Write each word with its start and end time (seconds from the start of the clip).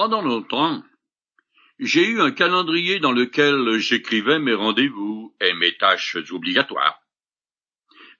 Pendant 0.00 0.22
longtemps, 0.22 0.82
j'ai 1.78 2.08
eu 2.08 2.22
un 2.22 2.30
calendrier 2.30 3.00
dans 3.00 3.12
lequel 3.12 3.78
j'écrivais 3.80 4.38
mes 4.38 4.54
rendez-vous 4.54 5.36
et 5.42 5.52
mes 5.52 5.76
tâches 5.76 6.16
obligatoires. 6.30 7.02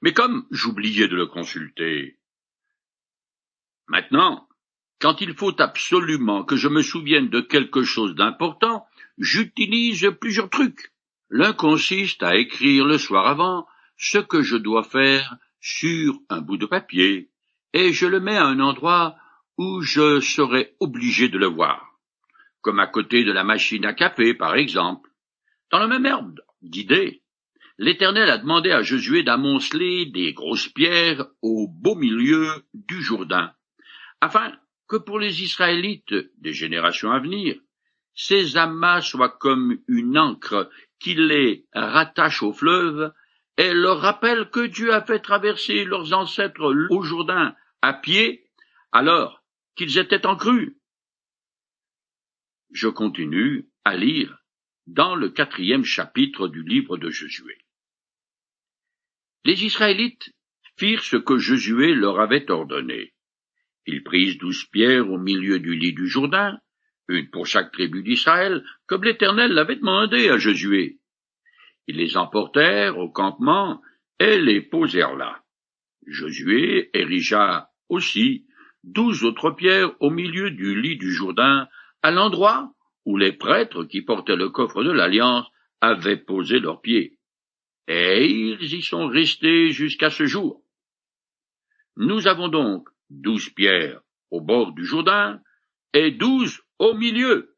Mais 0.03 0.13
comme 0.13 0.47
j'oubliais 0.51 1.09
de 1.09 1.17
le 1.17 1.25
consulter, 1.25 2.19
maintenant, 3.87 4.47
quand 5.01 5.23
il 5.23 5.33
faut 5.33 5.59
absolument 5.59 6.45
que 6.45 6.57
je 6.57 6.69
me 6.69 6.83
souvienne 6.83 7.31
de 7.31 7.41
quelque 7.41 7.83
chose 7.83 8.15
d'important, 8.15 8.87
j'utilise 9.17 10.07
plusieurs 10.21 10.51
trucs. 10.51 10.93
L'un 11.31 11.55
consiste 11.55 12.23
à 12.23 12.37
écrire 12.37 12.85
le 12.85 12.99
soir 12.99 13.27
avant 13.27 13.67
ce 13.97 14.19
que 14.19 14.43
je 14.43 14.59
dois 14.59 14.85
faire 14.85 15.39
sur 15.63 16.21
un 16.29 16.43
bout 16.43 16.59
de 16.59 16.67
papier, 16.67 17.31
et 17.73 17.95
je 17.95 18.05
le 18.05 18.21
mets 18.21 18.37
à 18.37 18.45
un 18.45 18.61
endroit 18.61 19.17
où 19.61 19.83
je 19.83 20.21
serai 20.21 20.75
obligé 20.81 21.29
de 21.29 21.37
le 21.37 21.49
voir 21.49 21.91
comme 22.63 22.79
à 22.79 22.87
côté 22.87 23.25
de 23.25 23.33
la 23.33 23.45
machine 23.45 23.85
à 23.85 23.93
café, 23.93 24.33
par 24.33 24.55
exemple. 24.55 25.11
Dans 25.71 25.81
le 25.81 25.87
même 25.87 26.07
herbe 26.07 26.41
d'idées, 26.63 27.23
l'Éternel 27.77 28.31
a 28.31 28.39
demandé 28.39 28.71
à 28.71 28.81
Josué 28.81 29.23
d'amonceler 29.23 30.07
des 30.07 30.33
grosses 30.33 30.69
pierres 30.69 31.27
au 31.43 31.69
beau 31.69 31.95
milieu 31.95 32.65
du 32.73 33.03
Jourdain, 33.03 33.53
afin 34.23 34.51
que 34.89 34.97
pour 34.97 35.19
les 35.19 35.43
Israélites 35.43 36.15
des 36.39 36.55
générations 36.55 37.13
à 37.13 37.19
venir, 37.19 37.57
ces 38.15 38.57
amas 38.57 39.03
soient 39.03 39.37
comme 39.39 39.79
une 39.89 40.19
encre 40.19 40.71
qui 40.99 41.15
les 41.15 41.67
rattache 41.75 42.43
au 42.43 42.55
fleuve 42.55 43.13
et 43.59 43.75
leur 43.75 44.01
rappelle 44.01 44.49
que 44.49 44.67
Dieu 44.67 44.95
a 44.95 45.03
fait 45.03 45.21
traverser 45.21 45.85
leurs 45.85 46.15
ancêtres 46.15 46.75
au 46.89 47.03
Jourdain 47.03 47.55
à 47.83 47.93
pied 47.93 48.47
alors 48.93 49.40
qu'ils 49.77 49.99
étaient 49.99 50.27
en 50.27 50.37
crue 50.37 50.81
je 52.73 52.89
continue 52.89 53.67
à 53.85 53.97
lire 53.97 54.39
dans 54.87 55.15
le 55.15 55.31
quatrième 55.31 55.85
chapitre 55.85 56.49
du 56.49 56.63
livre 56.63 56.97
de 56.97 57.11
Josué. 57.11 57.59
Les 59.45 59.65
Israélites 59.65 60.33
firent 60.77 61.05
ce 61.05 61.17
que 61.17 61.39
Josué 61.39 61.95
leur 61.95 62.21
avait 62.21 62.51
ordonné. 62.51 63.15
Ils 63.87 64.03
prirent 64.03 64.39
douze 64.39 64.65
pierres 64.67 65.11
au 65.11 65.19
milieu 65.19 65.59
du 65.59 65.75
lit 65.75 65.95
du 65.95 66.07
Jourdain, 66.07 66.59
une 67.09 67.31
pour 67.31 67.47
chaque 67.47 67.73
tribu 67.73 68.03
d'Israël, 68.03 68.65
comme 68.87 69.05
l'Éternel 69.05 69.53
l'avait 69.53 69.77
demandé 69.77 70.29
à 70.29 70.39
Josué. 70.39 70.99
Ils 71.87 71.97
les 71.97 72.17
emportèrent 72.17 72.99
au 72.99 73.11
campement 73.11 73.81
et 74.19 74.39
les 74.39 74.61
posèrent 74.61 75.17
là. 75.17 75.43
Josué 76.07 76.91
érigea 76.95 77.71
aussi 77.89 78.47
douze 78.85 79.25
autres 79.25 79.51
pierres 79.51 79.93
au 80.01 80.11
milieu 80.11 80.51
du 80.51 80.81
lit 80.81 80.97
du 80.97 81.13
Jourdain 81.13 81.69
à 82.03 82.11
l'endroit 82.11 82.73
où 83.05 83.17
les 83.17 83.33
prêtres 83.33 83.85
qui 83.85 84.03
portaient 84.03 84.37
le 84.37 84.51
coffre 84.51 84.83
de 84.83 84.91
l'Alliance 84.91 85.47
avaient 85.81 86.17
posé 86.17 86.59
leurs 86.59 86.81
pieds. 86.81 87.19
Et 87.89 88.27
ils 88.27 88.75
y 88.75 88.83
sont 88.83 89.09
restés 89.09 89.71
jusqu'à 89.71 90.11
ce 90.11 90.27
jour. 90.27 90.63
Nous 91.97 92.27
avons 92.27 92.49
donc 92.49 92.89
douze 93.09 93.51
pierres 93.51 94.01
au 94.31 94.41
bord 94.41 94.73
du 94.73 94.85
Jourdain 94.85 95.41
et 95.93 96.11
douze 96.13 96.63
au 96.79 96.95
milieu. 96.95 97.57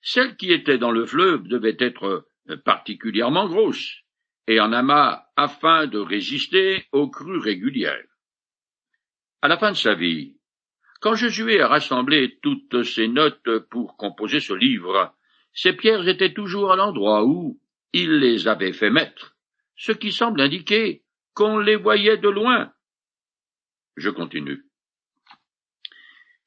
Celles 0.00 0.36
qui 0.36 0.52
étaient 0.52 0.78
dans 0.78 0.90
le 0.90 1.06
fleuve 1.06 1.46
devaient 1.48 1.76
être 1.78 2.26
particulièrement 2.64 3.46
grosses 3.46 4.02
et 4.46 4.60
en 4.60 4.72
amas 4.72 5.26
afin 5.36 5.86
de 5.86 5.98
résister 5.98 6.86
aux 6.92 7.10
crues 7.10 7.38
régulières. 7.38 8.06
À 9.42 9.48
la 9.48 9.58
fin 9.58 9.72
de 9.72 9.76
sa 9.76 9.94
vie, 9.94 10.37
quand 11.00 11.14
Josué 11.14 11.60
a 11.60 11.68
rassemblé 11.68 12.38
toutes 12.42 12.82
ses 12.82 13.08
notes 13.08 13.58
pour 13.70 13.96
composer 13.96 14.40
ce 14.40 14.52
livre, 14.52 15.14
ces 15.52 15.72
pierres 15.72 16.08
étaient 16.08 16.34
toujours 16.34 16.72
à 16.72 16.76
l'endroit 16.76 17.24
où 17.24 17.60
il 17.92 18.18
les 18.18 18.48
avait 18.48 18.72
fait 18.72 18.90
mettre, 18.90 19.36
ce 19.76 19.92
qui 19.92 20.12
semble 20.12 20.40
indiquer 20.40 21.02
qu'on 21.34 21.58
les 21.58 21.76
voyait 21.76 22.16
de 22.16 22.28
loin. 22.28 22.72
Je 23.96 24.10
continue. 24.10 24.64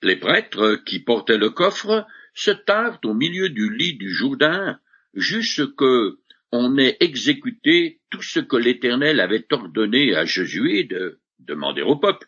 Les 0.01 0.15
prêtres 0.15 0.81
qui 0.85 0.99
portaient 0.99 1.37
le 1.37 1.49
coffre 1.49 2.05
se 2.33 2.51
tinrent 2.51 2.99
au 3.05 3.13
milieu 3.13 3.49
du 3.49 3.73
lit 3.73 3.97
du 3.97 4.09
Jourdain 4.09 4.79
jusque 5.13 5.75
que 5.75 6.19
on 6.51 6.77
ait 6.77 6.97
exécuté 6.99 8.01
tout 8.09 8.21
ce 8.21 8.39
que 8.39 8.57
l'Éternel 8.57 9.21
avait 9.21 9.45
ordonné 9.51 10.15
à 10.15 10.25
Josué 10.25 10.83
de 10.83 11.19
demander 11.39 11.81
au 11.81 11.95
peuple. 11.95 12.27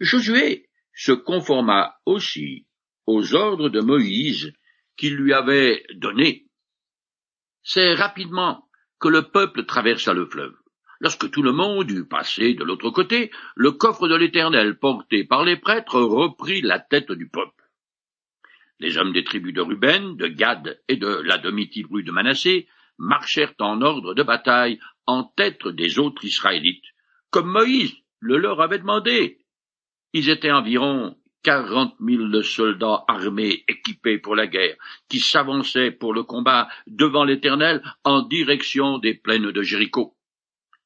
Josué 0.00 0.65
se 0.96 1.12
conforma 1.12 1.94
aussi 2.06 2.66
aux 3.06 3.34
ordres 3.34 3.68
de 3.68 3.80
Moïse 3.80 4.52
qu'il 4.96 5.14
lui 5.14 5.32
avait 5.34 5.84
donnés. 5.94 6.46
C'est 7.62 7.94
rapidement 7.94 8.66
que 8.98 9.08
le 9.08 9.30
peuple 9.30 9.66
traversa 9.66 10.14
le 10.14 10.26
fleuve. 10.26 10.56
Lorsque 11.00 11.30
tout 11.30 11.42
le 11.42 11.52
monde 11.52 11.90
eut 11.90 12.08
passé 12.08 12.54
de 12.54 12.64
l'autre 12.64 12.88
côté, 12.88 13.30
le 13.54 13.72
coffre 13.72 14.08
de 14.08 14.14
l'Éternel 14.14 14.78
porté 14.78 15.24
par 15.24 15.44
les 15.44 15.58
prêtres 15.58 16.00
reprit 16.00 16.62
la 16.62 16.80
tête 16.80 17.12
du 17.12 17.28
peuple. 17.28 17.52
Les 18.78 18.96
hommes 18.96 19.12
des 19.12 19.24
tribus 19.24 19.52
de 19.52 19.60
Ruben, 19.60 20.16
de 20.16 20.28
Gad 20.28 20.80
et 20.88 20.96
de 20.96 21.08
la 21.08 21.36
demi-tribu 21.36 22.04
de 22.04 22.12
Manassé 22.12 22.68
marchèrent 22.96 23.54
en 23.60 23.82
ordre 23.82 24.14
de 24.14 24.22
bataille 24.22 24.80
en 25.06 25.24
tête 25.24 25.68
des 25.68 25.98
autres 25.98 26.24
Israélites, 26.24 26.84
comme 27.30 27.50
Moïse 27.50 27.94
le 28.20 28.38
leur 28.38 28.62
avait 28.62 28.78
demandé, 28.78 29.38
ils 30.12 30.28
étaient 30.30 30.50
environ 30.50 31.16
quarante 31.42 31.94
mille 32.00 32.42
soldats 32.42 33.04
armés 33.06 33.64
équipés 33.68 34.18
pour 34.18 34.34
la 34.34 34.48
guerre, 34.48 34.76
qui 35.08 35.20
s'avançaient 35.20 35.92
pour 35.92 36.12
le 36.12 36.24
combat 36.24 36.68
devant 36.86 37.24
l'Éternel 37.24 37.82
en 38.02 38.22
direction 38.22 38.98
des 38.98 39.14
plaines 39.14 39.52
de 39.52 39.62
Jéricho. 39.62 40.16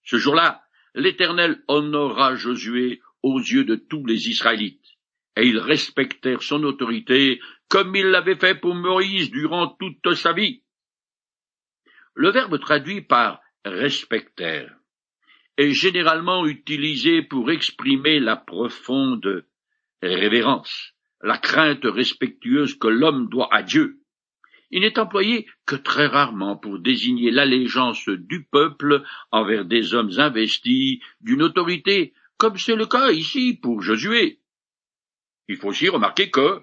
Ce 0.04 0.16
jour-là, 0.16 0.62
l'Éternel 0.94 1.62
honora 1.68 2.34
Josué 2.34 3.00
aux 3.22 3.38
yeux 3.38 3.64
de 3.64 3.76
tous 3.76 4.04
les 4.04 4.28
Israélites, 4.28 4.98
et 5.36 5.46
ils 5.46 5.58
respectèrent 5.58 6.42
son 6.42 6.62
autorité 6.64 7.40
comme 7.68 7.94
il 7.96 8.06
l'avait 8.06 8.36
fait 8.36 8.54
pour 8.54 8.74
Moïse 8.74 9.30
durant 9.30 9.68
toute 9.68 10.14
sa 10.14 10.32
vie. 10.32 10.62
Le 12.14 12.30
verbe 12.30 12.58
traduit 12.58 13.00
par 13.00 13.40
respectèrent 13.64 14.79
est 15.56 15.72
généralement 15.72 16.46
utilisé 16.46 17.22
pour 17.22 17.50
exprimer 17.50 18.18
la 18.20 18.36
profonde 18.36 19.44
révérence, 20.02 20.94
la 21.22 21.38
crainte 21.38 21.84
respectueuse 21.84 22.78
que 22.78 22.88
l'homme 22.88 23.28
doit 23.28 23.48
à 23.52 23.62
Dieu. 23.62 24.00
Il 24.70 24.82
n'est 24.82 24.98
employé 24.98 25.46
que 25.66 25.74
très 25.74 26.06
rarement 26.06 26.56
pour 26.56 26.78
désigner 26.78 27.30
l'allégeance 27.30 28.08
du 28.08 28.44
peuple 28.44 29.02
envers 29.32 29.64
des 29.64 29.94
hommes 29.94 30.12
investis 30.18 31.00
d'une 31.20 31.42
autorité, 31.42 32.14
comme 32.36 32.56
c'est 32.56 32.76
le 32.76 32.86
cas 32.86 33.10
ici 33.10 33.58
pour 33.60 33.82
Josué. 33.82 34.40
Il 35.48 35.56
faut 35.56 35.68
aussi 35.68 35.88
remarquer 35.88 36.30
que, 36.30 36.60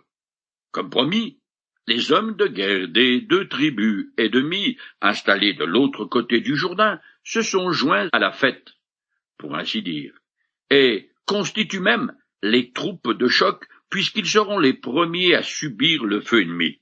comme 0.72 0.90
promis, 0.90 1.40
les 1.86 2.12
hommes 2.12 2.36
de 2.36 2.48
guerre 2.48 2.88
des 2.88 3.22
deux 3.22 3.48
tribus 3.48 4.08
ennemies 4.18 4.78
installées 5.02 5.54
de 5.54 5.66
l'autre 5.66 6.06
côté 6.06 6.40
du 6.40 6.56
Jourdain 6.56 7.00
se 7.24 7.42
sont 7.42 7.72
joints 7.72 8.08
à 8.14 8.20
la 8.20 8.32
fête 8.32 8.77
pour 9.38 9.56
ainsi 9.56 9.82
dire, 9.82 10.14
et 10.70 11.10
constituent 11.26 11.80
même 11.80 12.16
les 12.42 12.72
troupes 12.72 13.12
de 13.12 13.28
choc, 13.28 13.66
puisqu'ils 13.90 14.28
seront 14.28 14.60
les 14.60 14.74
premiers 14.74 15.36
à 15.36 15.44
subir 15.44 16.04
le 16.04 16.22
feu 16.22 16.42
ennemi. 16.42 16.82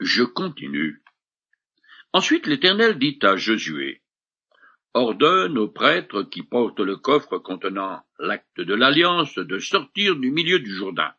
Je 0.00 0.22
continue. 0.22 1.02
Ensuite 2.12 2.46
l'Éternel 2.46 2.98
dit 2.98 3.18
à 3.22 3.36
Josué, 3.36 4.02
ordonne 4.94 5.58
aux 5.58 5.68
prêtres 5.68 6.22
qui 6.22 6.42
portent 6.42 6.80
le 6.80 6.96
coffre 6.96 7.38
contenant 7.38 8.02
l'acte 8.18 8.60
de 8.60 8.74
l'alliance 8.74 9.34
de 9.34 9.58
sortir 9.58 10.16
du 10.16 10.30
milieu 10.30 10.58
du 10.58 10.72
Jourdain. 10.72 11.12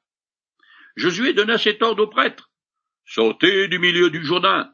Josué 0.96 1.34
donna 1.34 1.58
cet 1.58 1.82
ordre 1.82 2.04
aux 2.04 2.10
prêtres. 2.10 2.52
Sortez 3.06 3.68
du 3.68 3.80
milieu 3.80 4.10
du 4.10 4.24
Jourdain. 4.24 4.74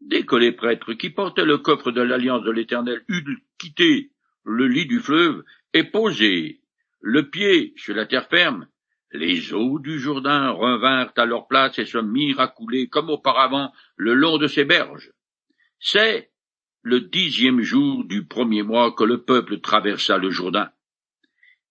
Dès 0.00 0.24
que 0.24 0.36
les 0.36 0.52
prêtres 0.52 0.94
qui 0.94 1.10
portaient 1.10 1.44
le 1.44 1.58
coffre 1.58 1.92
de 1.92 2.02
l'alliance 2.02 2.42
de 2.42 2.50
l'Éternel 2.50 3.04
eurent 3.08 3.38
quitté 3.58 4.10
le 4.44 4.66
lit 4.66 4.86
du 4.86 5.00
fleuve 5.00 5.44
et 5.72 5.84
posé 5.84 6.60
le 7.00 7.28
pied 7.28 7.74
sur 7.76 7.94
la 7.94 8.06
terre 8.06 8.28
ferme, 8.28 8.66
les 9.12 9.52
eaux 9.52 9.78
du 9.78 9.98
Jourdain 9.98 10.50
revinrent 10.50 11.12
à 11.16 11.26
leur 11.26 11.46
place 11.46 11.78
et 11.78 11.84
se 11.84 11.98
mirent 11.98 12.40
à 12.40 12.48
couler 12.48 12.88
comme 12.88 13.10
auparavant 13.10 13.72
le 13.96 14.14
long 14.14 14.38
de 14.38 14.46
ses 14.46 14.64
berges. 14.64 15.12
C'est 15.78 16.30
le 16.82 17.00
dixième 17.00 17.60
jour 17.60 18.04
du 18.04 18.26
premier 18.26 18.62
mois 18.62 18.92
que 18.92 19.04
le 19.04 19.22
peuple 19.22 19.60
traversa 19.60 20.18
le 20.18 20.30
Jourdain. 20.30 20.70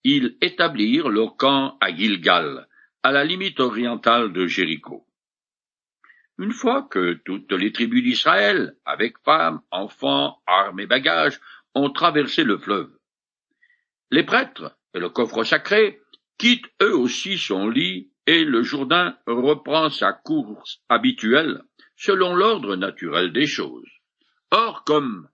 Ils 0.03 0.37
établirent 0.41 1.09
leur 1.09 1.35
camp 1.35 1.77
à 1.81 1.93
Gilgal, 1.93 2.67
à 3.03 3.11
la 3.11 3.23
limite 3.23 3.59
orientale 3.59 4.33
de 4.33 4.47
Jéricho. 4.47 5.05
Une 6.39 6.51
fois 6.51 6.83
que 6.83 7.13
toutes 7.25 7.51
les 7.51 7.71
tribus 7.71 8.03
d'Israël, 8.03 8.75
avec 8.85 9.17
femmes, 9.23 9.61
enfants, 9.69 10.41
armes 10.47 10.79
et 10.79 10.87
bagages, 10.87 11.39
ont 11.75 11.89
traversé 11.89 12.43
le 12.43 12.57
fleuve, 12.57 12.91
les 14.13 14.23
prêtres 14.23 14.77
et 14.93 14.99
le 14.99 15.09
coffre 15.09 15.43
sacré 15.43 15.99
quittent 16.37 16.71
eux 16.83 16.95
aussi 16.95 17.39
son 17.39 17.67
lit 17.67 18.11
et 18.27 18.43
le 18.43 18.61
Jourdain 18.61 19.17
reprend 19.25 19.89
sa 19.89 20.13
course 20.13 20.81
habituelle 20.87 21.63
selon 21.95 22.35
l'ordre 22.35 22.75
naturel 22.75 23.33
des 23.33 23.47
choses. 23.47 23.89
Or, 24.51 24.83
comme 24.83 25.29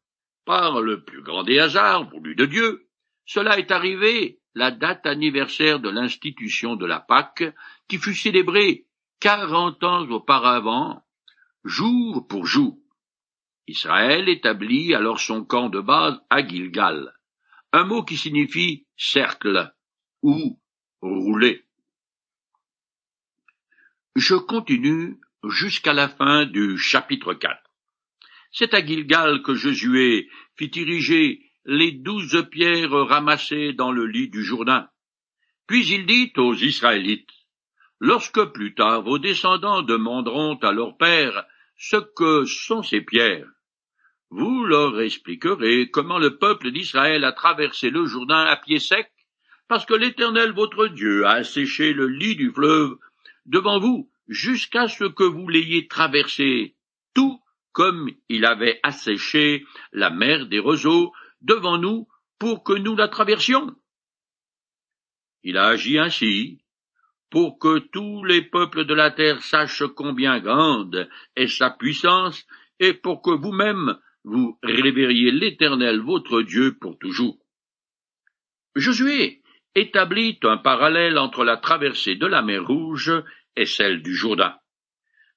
par 0.46 0.82
le 0.82 1.04
plus 1.04 1.22
grand 1.22 1.44
des 1.44 1.60
hasards 1.60 2.10
voulu 2.10 2.36
de 2.36 2.46
Dieu, 2.46 2.88
cela 3.26 3.60
est 3.60 3.72
arrivé 3.72 4.40
la 4.56 4.72
date 4.72 5.06
anniversaire 5.06 5.80
de 5.80 5.90
l'institution 5.90 6.78
de 6.78 6.86
la 6.86 7.02
Pâque, 7.02 7.54
qui 7.90 7.98
fut 7.98 8.16
célébrée 8.16 8.86
quarante 9.20 9.84
ans 9.84 10.10
auparavant, 10.10 11.04
jour 11.66 12.26
pour 12.28 12.46
jour. 12.46 12.78
Israël 13.70 14.30
établit 14.30 14.96
alors 14.96 15.20
son 15.20 15.46
camp 15.46 15.70
de 15.70 15.80
base 15.80 16.20
à 16.32 16.46
Gilgal, 16.46 17.14
un 17.72 17.84
mot 17.84 18.04
qui 18.04 18.18
signifie 18.18 18.88
cercle 18.98 19.72
ou 20.24 20.60
rouler. 21.02 21.64
Je 24.16 24.34
continue 24.34 25.20
jusqu'à 25.48 25.94
la 25.94 26.10
fin 26.10 26.48
du 26.48 26.80
chapitre 26.80 27.36
4. 27.36 27.62
C'est 28.52 28.74
à 28.74 28.84
Gilgal 28.84 29.44
que 29.44 29.54
Josué 29.54 30.28
fit 30.58 30.72
ériger 30.76 31.46
les 31.66 31.92
douze 31.92 32.48
pierres 32.50 32.92
ramassées 32.92 33.74
dans 33.74 33.92
le 33.92 34.08
lit 34.08 34.30
du 34.30 34.44
Jourdain. 34.44 34.90
Puis 35.68 35.88
il 35.90 36.08
dit 36.08 36.34
aux 36.38 36.56
Israélites, 36.56 37.30
Lorsque 38.00 38.44
plus 38.46 38.74
tard 38.74 39.04
vos 39.04 39.20
descendants 39.20 39.84
demanderont 39.84 40.56
à 40.56 40.72
leur 40.72 40.98
père 40.98 41.46
ce 41.78 41.98
que 41.98 42.46
sont 42.46 42.82
ces 42.82 43.02
pierres, 43.02 43.48
vous 44.30 44.64
leur 44.64 45.00
expliquerez 45.02 45.90
comment 45.90 46.20
le 46.20 46.38
peuple 46.38 46.72
d'Israël 46.72 47.24
a 47.24 47.32
traversé 47.32 47.90
le 47.90 48.06
Jourdain 48.06 48.46
à 48.46 48.56
pied 48.56 48.80
sec, 48.80 49.12
parce 49.68 49.86
que 49.86 49.94
l'Éternel 49.94 50.52
votre 50.52 50.88
Dieu 50.88 51.26
a 51.26 51.32
asséché 51.32 51.94
le 51.94 52.08
lit 52.08 52.36
du 52.36 52.52
fleuve 52.52 52.98
devant 53.46 53.80
vous 53.80 54.10
jusqu'à 54.28 54.88
ce 54.88 55.06
que 55.06 55.24
vous 55.24 55.48
l'ayez 55.48 55.88
traversé, 55.88 56.76
tout 57.14 57.40
comme 57.72 58.10
il 58.30 58.46
avait 58.46 58.80
asséché 58.84 59.66
la 59.92 60.10
mer 60.10 60.48
des 60.48 60.60
roseaux 60.60 61.12
devant 61.42 61.78
nous 61.78 62.08
pour 62.38 62.64
que 62.64 62.74
nous 62.74 62.96
la 62.96 63.08
traversions. 63.08 63.76
Il 65.44 65.58
a 65.58 65.68
agi 65.68 65.98
ainsi 65.98 66.62
pour 67.30 67.60
que 67.60 67.80
tous 67.80 68.24
les 68.26 68.42
peuples 68.42 68.86
de 68.86 68.94
la 68.94 69.12
terre 69.12 69.42
sachent 69.44 69.88
combien 69.96 70.40
grande 70.40 71.10
est 71.36 71.48
sa 71.48 71.70
puissance 71.70 72.46
et 72.80 72.94
pour 72.94 73.22
que 73.22 73.32
vous-même 73.32 73.98
vous 74.24 74.58
révériez 74.64 75.32
l'Éternel 75.32 76.00
votre 76.00 76.42
Dieu 76.42 76.78
pour 76.80 76.98
toujours. 76.98 77.38
Josué 78.76 79.42
établit 79.76 80.40
un 80.44 80.58
parallèle 80.58 81.18
entre 81.18 81.44
la 81.44 81.58
traversée 81.58 82.16
de 82.16 82.26
la 82.26 82.42
mer 82.42 82.66
Rouge 82.66 83.14
et 83.56 83.66
celle 83.66 84.02
du 84.02 84.14
Jourdain. 84.14 84.56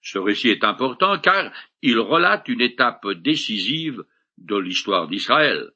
Ce 0.00 0.18
récit 0.18 0.48
est 0.48 0.64
important 0.64 1.18
car 1.18 1.52
il 1.80 1.98
relate 1.98 2.48
une 2.48 2.60
étape 2.60 3.06
décisive 3.08 4.04
de 4.38 4.56
l'histoire 4.56 5.08
d'Israël. 5.08 5.70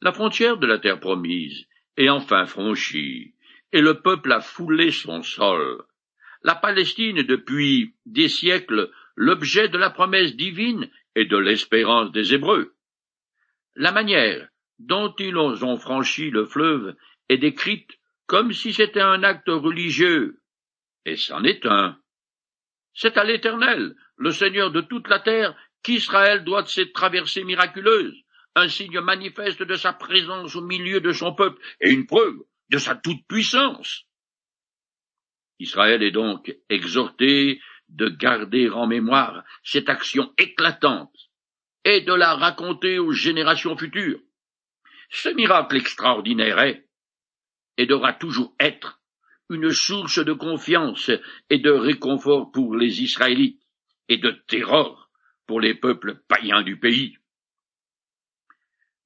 La 0.00 0.12
frontière 0.12 0.58
de 0.58 0.66
la 0.66 0.78
terre 0.78 1.00
promise 1.00 1.66
est 1.96 2.08
enfin 2.08 2.46
franchie, 2.46 3.34
et 3.72 3.80
le 3.80 4.00
peuple 4.00 4.30
a 4.32 4.40
foulé 4.40 4.92
son 4.92 5.22
sol. 5.22 5.82
La 6.44 6.54
Palestine 6.54 7.18
est 7.18 7.24
depuis 7.24 7.96
des 8.06 8.28
siècles 8.28 8.90
l'objet 9.16 9.68
de 9.68 9.76
la 9.76 9.90
promesse 9.90 10.36
divine 10.36 10.88
et 11.18 11.24
de 11.24 11.36
l'espérance 11.36 12.12
des 12.12 12.32
Hébreux. 12.32 12.76
La 13.74 13.90
manière 13.90 14.48
dont 14.78 15.12
ils 15.18 15.36
ont 15.36 15.76
franchi 15.76 16.30
le 16.30 16.46
fleuve 16.46 16.94
est 17.28 17.38
décrite 17.38 17.90
comme 18.26 18.52
si 18.52 18.72
c'était 18.72 19.00
un 19.00 19.24
acte 19.24 19.48
religieux, 19.48 20.40
et 21.04 21.16
c'en 21.16 21.42
est 21.42 21.66
un. 21.66 21.98
C'est 22.94 23.16
à 23.16 23.24
l'Éternel, 23.24 23.96
le 24.16 24.30
Seigneur 24.30 24.70
de 24.70 24.80
toute 24.80 25.08
la 25.08 25.18
terre, 25.18 25.56
qu'Israël 25.82 26.44
doit 26.44 26.66
cette 26.66 26.92
traversée 26.92 27.42
miraculeuse 27.42 28.22
un 28.54 28.68
signe 28.68 29.00
manifeste 29.00 29.62
de 29.62 29.74
sa 29.74 29.92
présence 29.92 30.54
au 30.54 30.62
milieu 30.62 31.00
de 31.00 31.12
son 31.12 31.34
peuple 31.34 31.60
et 31.80 31.90
une 31.90 32.06
preuve 32.06 32.36
de 32.70 32.78
sa 32.78 32.94
toute-puissance. 32.94 34.04
Israël 35.58 36.02
est 36.02 36.12
donc 36.12 36.54
exhorté 36.68 37.60
de 37.88 38.08
garder 38.08 38.68
en 38.70 38.86
mémoire 38.86 39.44
cette 39.62 39.88
action 39.88 40.32
éclatante 40.38 41.14
et 41.84 42.00
de 42.00 42.12
la 42.12 42.34
raconter 42.34 42.98
aux 42.98 43.12
générations 43.12 43.76
futures. 43.76 44.20
Ce 45.10 45.28
miracle 45.30 45.76
extraordinaire 45.76 46.58
est 46.60 46.86
et 47.76 47.86
devra 47.86 48.12
toujours 48.12 48.54
être 48.60 49.00
une 49.50 49.70
source 49.70 50.18
de 50.18 50.32
confiance 50.32 51.10
et 51.48 51.58
de 51.58 51.70
réconfort 51.70 52.50
pour 52.52 52.76
les 52.76 53.02
Israélites 53.02 53.62
et 54.08 54.18
de 54.18 54.30
terreur 54.46 55.10
pour 55.46 55.60
les 55.60 55.74
peuples 55.74 56.20
païens 56.28 56.62
du 56.62 56.78
pays. 56.78 57.16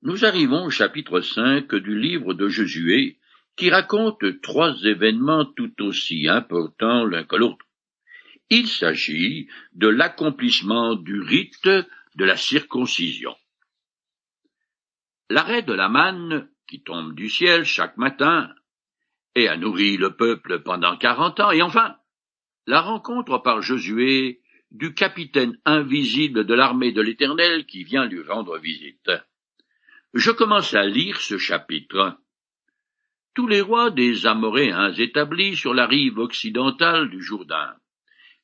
Nous 0.02 0.25
arrivons 0.25 0.64
au 0.64 0.70
chapitre 0.70 1.20
5 1.20 1.73
du 1.76 1.96
livre 1.96 2.35
de 2.35 2.49
Josué, 2.49 3.19
qui 3.56 3.70
raconte 3.70 4.40
trois 4.40 4.75
événements 4.82 5.44
tout 5.44 5.81
aussi 5.82 6.26
importants 6.26 7.05
l'un 7.05 7.23
que 7.23 7.37
l'autre. 7.37 7.64
Il 8.54 8.69
s'agit 8.69 9.49
de 9.72 9.88
l'accomplissement 9.88 10.94
du 10.94 11.22
rite 11.22 11.64
de 11.64 12.25
la 12.26 12.37
circoncision. 12.37 13.34
L'arrêt 15.31 15.62
de 15.62 15.72
la 15.72 15.88
manne, 15.88 16.50
qui 16.69 16.82
tombe 16.82 17.14
du 17.14 17.31
ciel 17.31 17.64
chaque 17.64 17.96
matin, 17.96 18.54
et 19.34 19.49
a 19.49 19.56
nourri 19.56 19.96
le 19.96 20.16
peuple 20.16 20.60
pendant 20.60 20.99
quarante 20.99 21.40
ans, 21.40 21.50
et 21.50 21.62
enfin, 21.62 21.96
la 22.66 22.82
rencontre 22.82 23.38
par 23.38 23.62
Josué 23.62 24.43
du 24.70 24.93
capitaine 24.93 25.58
invisible 25.64 26.44
de 26.44 26.52
l'armée 26.52 26.93
de 26.93 27.00
l'Éternel 27.00 27.64
qui 27.64 27.84
vient 27.84 28.04
lui 28.04 28.22
rendre 28.22 28.58
visite. 28.58 29.10
Je 30.12 30.31
commence 30.31 30.75
à 30.75 30.84
lire 30.84 31.22
ce 31.22 31.38
chapitre. 31.38 32.19
Tous 33.32 33.46
les 33.46 33.62
rois 33.62 33.90
des 33.90 34.26
Amoréens 34.26 34.93
établis 34.93 35.56
sur 35.56 35.72
la 35.72 35.87
rive 35.87 36.19
occidentale 36.19 37.08
du 37.08 37.22
Jourdain, 37.22 37.76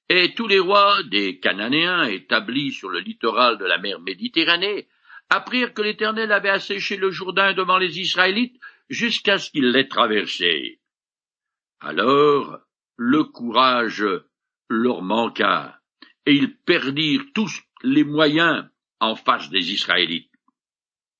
et 0.08 0.34
tous 0.34 0.46
les 0.46 0.58
rois 0.58 1.02
des 1.04 1.38
Cananéens 1.38 2.04
établis 2.04 2.72
sur 2.72 2.88
le 2.88 3.00
littoral 3.00 3.58
de 3.58 3.64
la 3.64 3.78
mer 3.78 4.00
Méditerranée, 4.00 4.88
apprirent 5.30 5.74
que 5.74 5.82
l'Éternel 5.82 6.32
avait 6.32 6.48
asséché 6.48 6.96
le 6.96 7.10
Jourdain 7.10 7.52
devant 7.52 7.78
les 7.78 8.00
Israélites 8.00 8.58
jusqu'à 8.88 9.38
ce 9.38 9.50
qu'ils 9.50 9.70
l'aient 9.70 9.88
traversé. 9.88 10.80
Alors 11.80 12.60
le 12.96 13.24
courage 13.24 14.04
leur 14.68 15.02
manqua, 15.02 15.78
et 16.26 16.34
ils 16.34 16.56
perdirent 16.56 17.24
tous 17.34 17.60
les 17.82 18.04
moyens 18.04 18.66
en 19.00 19.14
face 19.14 19.50
des 19.50 19.72
Israélites. 19.72 20.32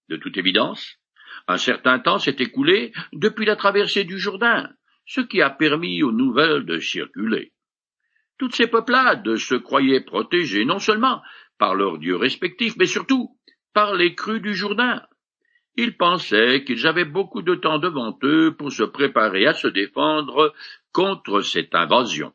De 0.09 0.17
toute 0.17 0.37
évidence, 0.37 0.99
un 1.47 1.57
certain 1.57 1.99
temps 1.99 2.19
s'est 2.19 2.37
écoulé 2.39 2.93
depuis 3.13 3.47
la 3.47 3.57
traversée 3.57 4.05
du 4.05 4.19
Jourdain, 4.19 4.71
ce 5.07 5.21
qui 5.21 5.41
a 5.41 5.51
permis 5.51 6.03
aux 6.03 6.13
nouvelles 6.13 6.65
de 6.65 6.79
circuler. 6.79 7.53
Toutes 8.39 8.55
ces 8.55 8.69
peuplades 8.69 9.37
se 9.37 9.57
croyaient 9.57 10.05
protégées 10.05 10.65
non 10.65 10.79
seulement 10.79 11.23
par 11.59 11.75
leurs 11.75 11.99
dieux 11.99 12.17
respectifs, 12.17 12.77
mais 12.77 12.87
surtout 12.87 13.37
par 13.75 13.95
les 13.95 14.15
crues 14.15 14.41
du 14.41 14.55
Jourdain. 14.55 15.03
Ils 15.77 15.97
pensaient 15.97 16.65
qu'ils 16.65 16.87
avaient 16.87 17.05
beaucoup 17.05 17.43
de 17.43 17.55
temps 17.55 17.79
devant 17.79 18.17
eux 18.23 18.55
pour 18.57 18.73
se 18.73 18.85
préparer 18.85 19.47
à 19.47 19.55
se 19.55 19.69
défendre 19.69 20.55
contre 20.93 21.41
cette 21.41 21.75
invasion. 21.75 22.33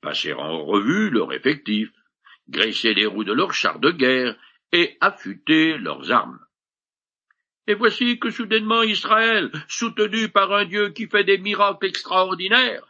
Passer 0.00 0.32
en 0.32 0.64
revue 0.64 1.10
leur 1.10 1.32
effectif, 1.32 1.90
graisser 2.48 2.94
les 2.94 3.06
roues 3.06 3.24
de 3.24 3.32
leurs 3.32 3.54
chars 3.54 3.80
de 3.80 3.90
guerre 3.90 4.36
et 4.72 4.96
affûter 5.00 5.78
leurs 5.78 6.10
armes. 6.10 6.38
Et 7.66 7.74
voici 7.74 8.18
que 8.18 8.30
soudainement 8.30 8.82
Israël, 8.82 9.50
soutenu 9.68 10.28
par 10.28 10.52
un 10.52 10.64
Dieu 10.64 10.90
qui 10.90 11.08
fait 11.08 11.24
des 11.24 11.38
miracles 11.38 11.86
extraordinaires, 11.86 12.86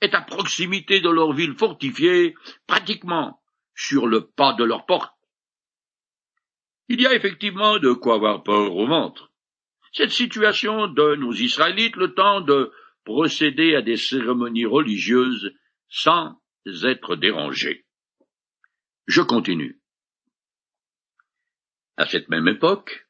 est 0.00 0.14
à 0.14 0.22
proximité 0.22 1.00
de 1.00 1.08
leur 1.08 1.32
ville 1.32 1.54
fortifiée, 1.54 2.34
pratiquement 2.66 3.42
sur 3.74 4.06
le 4.06 4.26
pas 4.26 4.52
de 4.54 4.64
leur 4.64 4.86
porte. 4.86 5.12
Il 6.88 7.00
y 7.00 7.06
a 7.06 7.14
effectivement 7.14 7.78
de 7.78 7.92
quoi 7.92 8.16
avoir 8.16 8.42
peur 8.42 8.74
au 8.74 8.86
ventre. 8.86 9.30
Cette 9.92 10.10
situation 10.10 10.86
donne 10.88 11.24
aux 11.24 11.34
Israélites 11.34 11.96
le 11.96 12.14
temps 12.14 12.40
de 12.40 12.72
procéder 13.04 13.74
à 13.74 13.82
des 13.82 13.96
cérémonies 13.96 14.66
religieuses 14.66 15.52
sans 15.88 16.36
être 16.66 17.16
dérangés. 17.16 17.86
Je 19.06 19.22
continue. 19.22 19.80
À 21.96 22.06
cette 22.06 22.28
même 22.28 22.48
époque, 22.48 23.06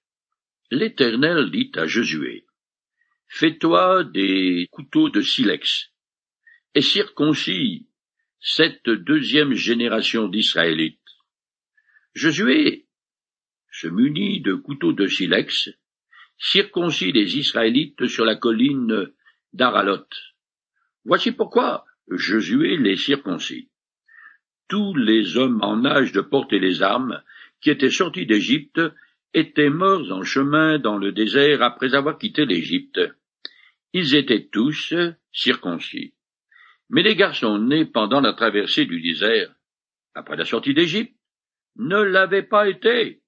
L'Éternel 0.73 1.51
dit 1.51 1.73
à 1.75 1.87
Josué, 1.87 2.47
Fais-toi 3.27 4.05
des 4.05 4.69
couteaux 4.71 5.09
de 5.09 5.21
silex, 5.21 5.90
et 6.75 6.83
circoncis 6.83 7.89
cette 8.41 8.89
deuxième 8.89 9.53
génération 9.55 10.29
d'Israélites. 10.29 10.99
Josué 12.15 12.87
se 13.71 13.87
munit 13.87 14.41
de 14.41 14.55
couteaux 14.55 14.93
de 14.93 15.07
silex, 15.07 15.71
circoncis 16.39 17.13
les 17.13 17.37
Israélites 17.37 18.07
sur 18.07 18.25
la 18.25 18.37
colline 18.37 19.11
d'Aralot. 19.53 20.07
Voici 21.05 21.33
pourquoi 21.33 21.85
Josué 22.09 22.77
les 22.77 22.97
circoncis. 22.97 23.71
Tous 24.69 24.95
les 24.97 25.37
hommes 25.37 25.63
en 25.63 25.85
âge 25.85 26.13
de 26.13 26.21
porter 26.21 26.59
les 26.59 26.83
armes, 26.83 27.23
qui 27.61 27.71
étaient 27.71 27.91
sortis 27.91 28.27
d'Égypte, 28.27 28.81
étaient 29.33 29.71
morts 29.71 30.11
en 30.11 30.25
chemin 30.25 30.79
dans 30.79 30.99
le 30.99 31.13
désert 31.13 31.63
après 31.63 31.95
avoir 31.95 32.19
quitté 32.19 32.47
l'Égypte. 32.47 33.01
Ils 33.93 34.15
étaient 34.17 34.49
tous 34.51 34.95
circoncis. 35.33 36.15
Mais 36.91 37.03
les 37.03 37.17
garçons 37.17 37.59
nés 37.59 37.85
pendant 37.85 38.21
la 38.21 38.33
traversée 38.33 38.85
du 38.85 39.01
désert, 39.01 39.55
après 40.15 40.37
la 40.37 40.45
sortie 40.45 40.75
d'Égypte, 40.75 41.15
ne 41.77 42.01
l'avaient 42.01 42.43
pas 42.43 42.69
été. 42.69 43.23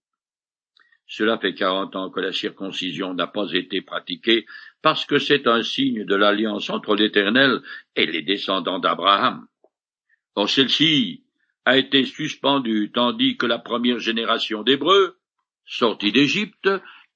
Cela 1.06 1.38
fait 1.38 1.54
quarante 1.54 1.94
ans 1.94 2.10
que 2.10 2.20
la 2.20 2.32
circoncision 2.32 3.14
n'a 3.14 3.26
pas 3.26 3.52
été 3.52 3.80
pratiquée 3.80 4.46
parce 4.82 5.04
que 5.04 5.18
c'est 5.18 5.46
un 5.46 5.62
signe 5.62 6.04
de 6.04 6.14
l'alliance 6.14 6.70
entre 6.70 6.96
l'Éternel 6.96 7.62
et 7.96 8.06
les 8.06 8.22
descendants 8.22 8.78
d'Abraham. 8.78 9.46
Or 10.34 10.48
celle-ci 10.48 11.24
a 11.64 11.76
été 11.76 12.04
suspendue 12.04 12.90
tandis 12.92 13.36
que 13.36 13.46
la 13.46 13.58
première 13.58 14.00
génération 14.00 14.62
d'Hébreux, 14.62 15.18
sortis 15.64 16.12
d'Égypte, 16.12 16.68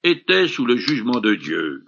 était 0.03 0.47
sous 0.47 0.65
le 0.65 0.77
jugement 0.77 1.19
de 1.19 1.35
Dieu. 1.35 1.83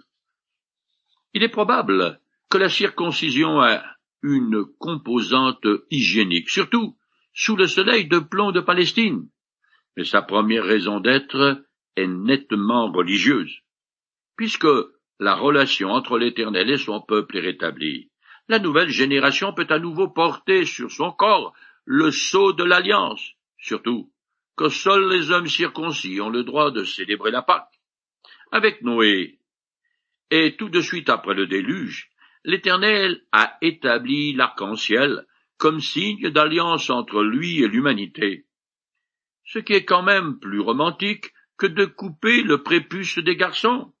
Il 1.32 1.42
est 1.42 1.48
probable 1.48 2.20
que 2.50 2.58
la 2.58 2.68
circoncision 2.68 3.60
a 3.60 3.84
une 4.22 4.64
composante 4.78 5.66
hygiénique, 5.90 6.50
surtout 6.50 6.96
sous 7.32 7.56
le 7.56 7.66
soleil 7.66 8.06
de 8.06 8.18
plomb 8.18 8.52
de 8.52 8.60
Palestine, 8.60 9.28
mais 9.96 10.04
sa 10.04 10.22
première 10.22 10.64
raison 10.64 11.00
d'être 11.00 11.64
est 11.96 12.06
nettement 12.06 12.90
religieuse, 12.90 13.60
puisque 14.36 14.68
la 15.18 15.34
relation 15.34 15.90
entre 15.90 16.18
l'Éternel 16.18 16.70
et 16.70 16.78
son 16.78 17.00
peuple 17.00 17.38
est 17.38 17.40
rétablie. 17.40 18.10
La 18.48 18.58
nouvelle 18.58 18.88
génération 18.88 19.52
peut 19.52 19.66
à 19.68 19.78
nouveau 19.78 20.08
porter 20.08 20.64
sur 20.64 20.90
son 20.90 21.12
corps 21.12 21.52
le 21.84 22.10
sceau 22.10 22.52
de 22.52 22.64
l'alliance, 22.64 23.34
surtout 23.58 24.10
que 24.56 24.68
seuls 24.68 25.08
les 25.08 25.30
hommes 25.30 25.46
circoncis 25.46 26.20
ont 26.20 26.30
le 26.30 26.44
droit 26.44 26.70
de 26.70 26.84
célébrer 26.84 27.30
la 27.30 27.42
Pâque. 27.42 27.80
Avec 28.52 28.82
Noé, 28.82 29.38
et 30.30 30.56
tout 30.56 30.68
de 30.68 30.80
suite 30.80 31.08
après 31.08 31.34
le 31.34 31.46
déluge, 31.46 32.10
l'Éternel 32.44 33.22
a 33.32 33.58
établi 33.60 34.32
l'arc-en-ciel 34.32 35.26
comme 35.56 35.80
signe 35.80 36.30
d'alliance 36.30 36.88
entre 36.90 37.22
lui 37.22 37.62
et 37.62 37.68
l'humanité. 37.68 38.46
Ce 39.44 39.58
qui 39.58 39.74
est 39.74 39.84
quand 39.84 40.02
même 40.02 40.38
plus 40.38 40.60
romantique 40.60 41.32
que 41.58 41.66
de 41.66 41.84
couper 41.84 42.42
le 42.42 42.62
prépuce 42.62 43.18
des 43.18 43.36
garçons. 43.36 43.92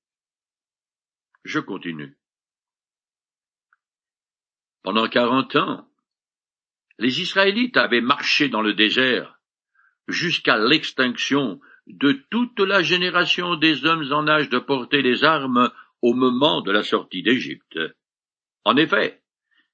Je 1.44 1.60
continue. 1.60 2.16
Pendant 4.82 5.08
quarante 5.08 5.56
ans, 5.56 5.86
les 6.98 7.20
Israélites 7.20 7.76
avaient 7.76 8.00
marché 8.00 8.48
dans 8.48 8.62
le 8.62 8.72
désert 8.72 9.38
jusqu'à 10.08 10.56
l'extinction 10.56 11.60
de 11.86 12.12
toute 12.30 12.60
la 12.60 12.82
génération 12.82 13.56
des 13.56 13.84
hommes 13.84 14.10
en 14.12 14.26
âge 14.28 14.48
de 14.48 14.58
porter 14.58 15.02
les 15.02 15.24
armes 15.24 15.70
au 16.02 16.14
moment 16.14 16.62
de 16.62 16.70
la 16.70 16.82
sortie 16.82 17.22
d'Égypte. 17.22 17.78
En 18.64 18.76
effet, 18.76 19.22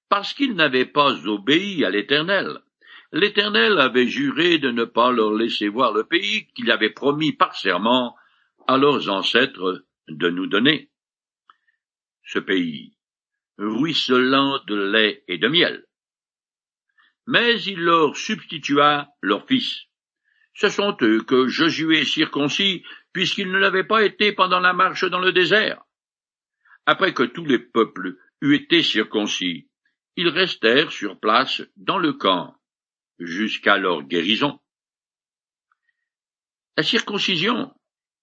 parce 0.09 0.35
qu'ils 0.35 0.55
n'avaient 0.55 0.87
pas 0.87 1.26
obéi 1.26 1.85
à 1.85 1.90
l'Éternel, 1.90 2.61
l'Éternel 3.12 3.78
avait 3.78 4.07
juré 4.07 4.59
de 4.59 4.71
ne 4.71 4.85
pas 4.85 5.11
leur 5.11 5.33
laisser 5.33 5.69
voir 5.69 5.93
le 5.93 6.05
pays 6.05 6.47
qu'il 6.55 6.71
avait 6.71 6.90
promis 6.90 7.33
par 7.33 7.57
serment 7.57 8.16
à 8.66 8.76
leurs 8.76 9.09
ancêtres 9.09 9.85
de 10.09 10.31
nous 10.31 10.47
donner. 10.47 10.90
Ce 12.25 12.38
pays, 12.38 12.97
ruisselant 13.59 14.61
de 14.66 14.76
lait 14.76 15.25
et 15.28 15.38
de 15.38 15.49
miel. 15.49 15.85
Mais 17.26 17.61
il 17.62 17.81
leur 17.81 18.16
substitua 18.16 19.09
leur 19.21 19.47
fils. 19.47 19.87
Ce 20.55 20.69
sont 20.69 20.97
eux 21.02 21.23
que 21.23 21.49
Josué 21.49 22.05
circoncis, 22.05 22.85
puisqu'ils 23.12 23.50
ne 23.50 23.59
l'avaient 23.59 23.85
pas 23.85 24.05
été 24.05 24.33
pendant 24.33 24.61
la 24.61 24.73
marche 24.73 25.05
dans 25.05 25.21
le 25.21 25.33
désert. 25.33 25.83
Après 26.87 27.12
que 27.12 27.25
tous 27.25 27.45
les 27.45 27.59
peuples 27.59 28.16
eurent 28.40 28.55
été 28.55 28.83
circoncis, 28.83 29.69
ils 30.16 30.28
restèrent 30.28 30.93
sur 30.93 31.19
place 31.19 31.62
dans 31.76 31.99
le 31.99 32.12
camp, 32.12 32.55
jusqu'à 33.19 33.76
leur 33.76 34.02
guérison. 34.02 34.59
La 36.76 36.83
circoncision, 36.83 37.73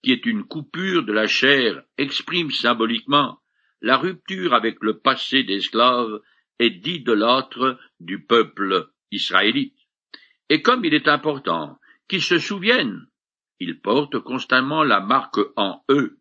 qui 0.03 0.11
est 0.11 0.25
une 0.25 0.43
coupure 0.43 1.03
de 1.03 1.13
la 1.13 1.27
chair, 1.27 1.83
exprime 1.97 2.51
symboliquement 2.51 3.39
la 3.81 3.97
rupture 3.97 4.53
avec 4.53 4.77
le 4.81 4.99
passé 4.99 5.43
d'esclaves 5.43 6.21
et 6.59 6.69
d'idolâtres 6.69 7.79
du 7.99 8.23
peuple 8.23 8.89
israélite. 9.11 9.77
Et 10.49 10.61
comme 10.61 10.85
il 10.85 10.93
est 10.93 11.07
important 11.07 11.79
qu'ils 12.07 12.21
se 12.21 12.37
souviennent, 12.37 13.07
ils 13.59 13.79
portent 13.79 14.19
constamment 14.19 14.83
la 14.83 14.99
marque 14.99 15.39
en 15.55 15.83
eux. 15.89 16.19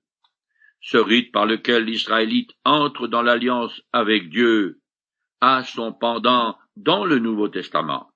Ce 0.83 0.99
rite 0.99 1.31
par 1.33 1.47
lequel 1.47 1.85
l'Israélite 1.85 2.51
entre 2.65 3.07
dans 3.07 3.23
l'alliance 3.23 3.81
avec 3.93 4.29
Dieu 4.29 4.81
a 5.41 5.63
son 5.63 5.93
pendant 5.93 6.59
dans 6.77 7.05
le 7.05 7.19
Nouveau 7.19 7.49
Testament. 7.49 8.11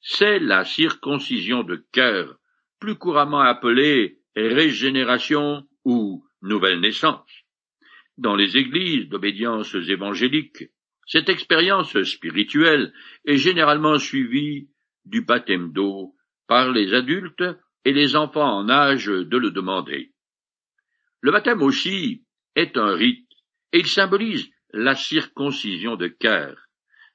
C'est 0.00 0.38
la 0.38 0.64
circoncision 0.64 1.64
de 1.64 1.84
cœur, 1.92 2.36
plus 2.78 2.96
couramment 2.96 3.40
appelée 3.40 4.18
régénération 4.36 5.66
ou 5.84 6.24
nouvelle 6.40 6.80
naissance. 6.80 7.30
Dans 8.16 8.36
les 8.36 8.56
églises 8.56 9.08
d'obédience 9.08 9.74
évangélique, 9.74 10.64
cette 11.06 11.28
expérience 11.28 12.00
spirituelle 12.02 12.92
est 13.24 13.36
généralement 13.36 13.98
suivie 13.98 14.68
du 15.04 15.22
baptême 15.22 15.72
d'eau 15.72 16.14
par 16.46 16.70
les 16.70 16.94
adultes 16.94 17.44
et 17.84 17.92
les 17.92 18.14
enfants 18.14 18.58
en 18.58 18.68
âge 18.68 19.06
de 19.06 19.36
le 19.36 19.50
demander. 19.50 20.13
Le 21.24 21.32
baptême 21.32 21.62
aussi 21.62 22.22
est 22.54 22.76
un 22.76 22.92
rite 22.94 23.26
et 23.72 23.78
il 23.78 23.86
symbolise 23.86 24.46
la 24.74 24.94
circoncision 24.94 25.96
de 25.96 26.06
cœur. 26.06 26.54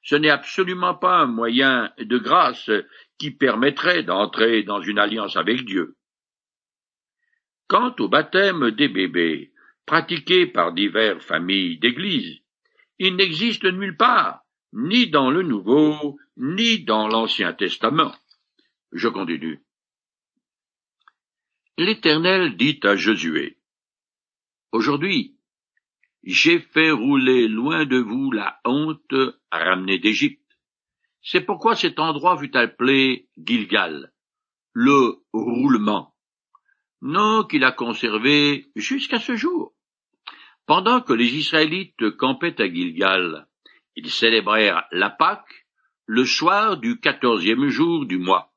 Ce 0.02 0.16
n'est 0.16 0.30
absolument 0.30 0.96
pas 0.96 1.18
un 1.18 1.26
moyen 1.26 1.92
de 1.96 2.18
grâce 2.18 2.72
qui 3.18 3.30
permettrait 3.30 4.02
d'entrer 4.02 4.64
dans 4.64 4.82
une 4.82 4.98
alliance 4.98 5.36
avec 5.36 5.64
Dieu. 5.64 5.96
Quant 7.68 7.94
au 8.00 8.08
baptême 8.08 8.72
des 8.72 8.88
bébés, 8.88 9.52
pratiqué 9.86 10.48
par 10.48 10.72
diverses 10.72 11.24
familles 11.24 11.78
d'églises, 11.78 12.40
il 12.98 13.14
n'existe 13.14 13.62
nulle 13.62 13.96
part, 13.96 14.40
ni 14.72 15.08
dans 15.08 15.30
le 15.30 15.42
Nouveau, 15.42 16.18
ni 16.36 16.82
dans 16.82 17.06
l'Ancien 17.06 17.52
Testament. 17.52 18.16
Je 18.90 19.06
continue. 19.06 19.62
L'Éternel 21.78 22.56
dit 22.56 22.80
à 22.82 22.96
Josué, 22.96 23.59
Aujourd'hui, 24.72 25.36
j'ai 26.22 26.60
fait 26.60 26.92
rouler 26.92 27.48
loin 27.48 27.86
de 27.86 27.98
vous 27.98 28.30
la 28.30 28.60
honte 28.64 29.14
ramenée 29.50 29.98
d'Égypte. 29.98 30.40
C'est 31.22 31.40
pourquoi 31.40 31.74
cet 31.74 31.98
endroit 31.98 32.38
fut 32.38 32.56
appelé 32.56 33.28
Gilgal, 33.36 34.12
le 34.72 35.16
roulement, 35.32 36.14
nom 37.02 37.42
qu'il 37.44 37.64
a 37.64 37.72
conservé 37.72 38.70
jusqu'à 38.76 39.18
ce 39.18 39.34
jour. 39.34 39.74
Pendant 40.66 41.00
que 41.00 41.12
les 41.12 41.34
Israélites 41.34 42.16
campaient 42.16 42.62
à 42.62 42.72
Gilgal, 42.72 43.48
ils 43.96 44.10
célébrèrent 44.10 44.86
la 44.92 45.10
Pâque 45.10 45.66
le 46.06 46.24
soir 46.24 46.76
du 46.76 47.00
quatorzième 47.00 47.66
jour 47.68 48.06
du 48.06 48.18
mois, 48.18 48.54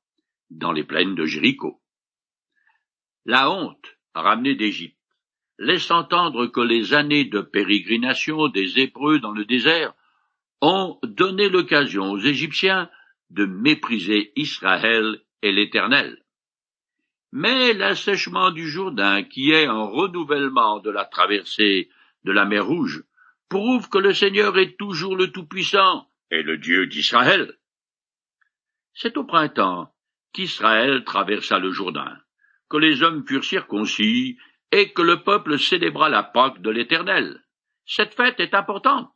dans 0.51 0.71
les 0.71 0.83
plaines 0.83 1.15
de 1.15 1.25
Jéricho. 1.25 1.81
La 3.25 3.49
honte 3.49 3.97
ramenée 4.13 4.55
d'Égypte 4.55 5.02
laisse 5.63 5.89
entendre 5.91 6.47
que 6.47 6.61
les 6.61 6.93
années 6.93 7.25
de 7.25 7.41
pérégrination 7.41 8.47
des 8.47 8.79
Hébreux 8.79 9.19
dans 9.19 9.31
le 9.31 9.45
désert 9.45 9.93
ont 10.61 10.99
donné 11.03 11.49
l'occasion 11.49 12.11
aux 12.11 12.19
Égyptiens 12.19 12.89
de 13.29 13.45
mépriser 13.45 14.31
Israël 14.35 15.21
et 15.41 15.51
l'Éternel. 15.51 16.23
Mais 17.31 17.73
l'assèchement 17.73 18.51
du 18.51 18.69
Jourdain, 18.69 19.23
qui 19.23 19.51
est 19.51 19.65
un 19.65 19.83
renouvellement 19.83 20.79
de 20.79 20.91
la 20.91 21.05
traversée 21.05 21.89
de 22.23 22.31
la 22.31 22.45
mer 22.45 22.65
Rouge, 22.65 23.03
prouve 23.49 23.89
que 23.89 23.97
le 23.97 24.13
Seigneur 24.13 24.57
est 24.57 24.77
toujours 24.77 25.15
le 25.15 25.31
Tout-Puissant 25.31 26.07
et 26.29 26.43
le 26.43 26.57
Dieu 26.57 26.87
d'Israël. 26.87 27.57
C'est 28.93 29.17
au 29.17 29.23
printemps 29.23 29.91
qu'Israël 30.31 31.03
traversa 31.03 31.59
le 31.59 31.71
Jourdain, 31.71 32.17
que 32.69 32.77
les 32.77 33.03
hommes 33.03 33.25
furent 33.27 33.43
circoncis 33.43 34.37
et 34.73 34.91
que 34.91 35.03
le 35.03 35.21
peuple 35.21 35.59
célébra 35.59 36.09
la 36.09 36.23
Pâque 36.23 36.59
de 36.59 36.71
l'Éternel. 36.71 37.39
Cette 37.85 38.15
fête 38.15 38.39
est 38.39 38.55
importante, 38.55 39.13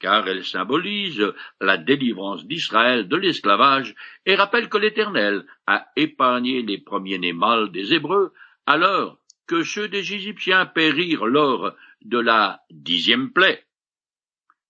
car 0.00 0.26
elle 0.26 0.42
symbolise 0.42 1.34
la 1.60 1.76
délivrance 1.76 2.46
d'Israël 2.46 3.06
de 3.06 3.16
l'esclavage 3.16 3.94
et 4.24 4.34
rappelle 4.34 4.70
que 4.70 4.78
l'Éternel 4.78 5.44
a 5.66 5.86
épargné 5.96 6.62
les 6.62 6.78
premiers-nés 6.78 7.34
mâles 7.34 7.70
des 7.72 7.92
Hébreux 7.92 8.32
alors 8.64 9.18
que 9.46 9.64
ceux 9.64 9.88
des 9.88 10.14
Égyptiens 10.14 10.64
périrent 10.64 11.26
lors 11.26 11.74
de 12.02 12.18
la 12.18 12.62
dixième 12.70 13.34
plaie. 13.34 13.66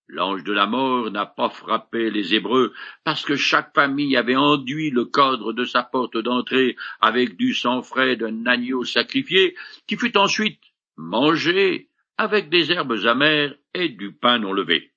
L'ange 0.08 0.44
de 0.44 0.52
la 0.52 0.66
mort 0.66 1.10
n'a 1.10 1.26
pas 1.26 1.48
frappé 1.48 2.10
les 2.10 2.34
Hébreux 2.34 2.72
parce 3.02 3.24
que 3.24 3.34
chaque 3.34 3.74
famille 3.74 4.16
avait 4.16 4.36
enduit 4.36 4.90
le 4.90 5.04
cadre 5.04 5.52
de 5.52 5.64
sa 5.64 5.82
porte 5.82 6.16
d'entrée 6.16 6.76
avec 7.00 7.36
du 7.36 7.54
sang 7.54 7.82
frais 7.82 8.14
d'un 8.14 8.46
agneau 8.46 8.84
sacrifié 8.84 9.56
qui 9.88 9.96
fut 9.96 10.16
ensuite 10.16 10.60
mangé 10.96 11.90
avec 12.18 12.48
des 12.50 12.70
herbes 12.70 13.04
amères 13.04 13.56
et 13.74 13.88
du 13.88 14.12
pain 14.12 14.38
non 14.38 14.52
levé. 14.52 14.92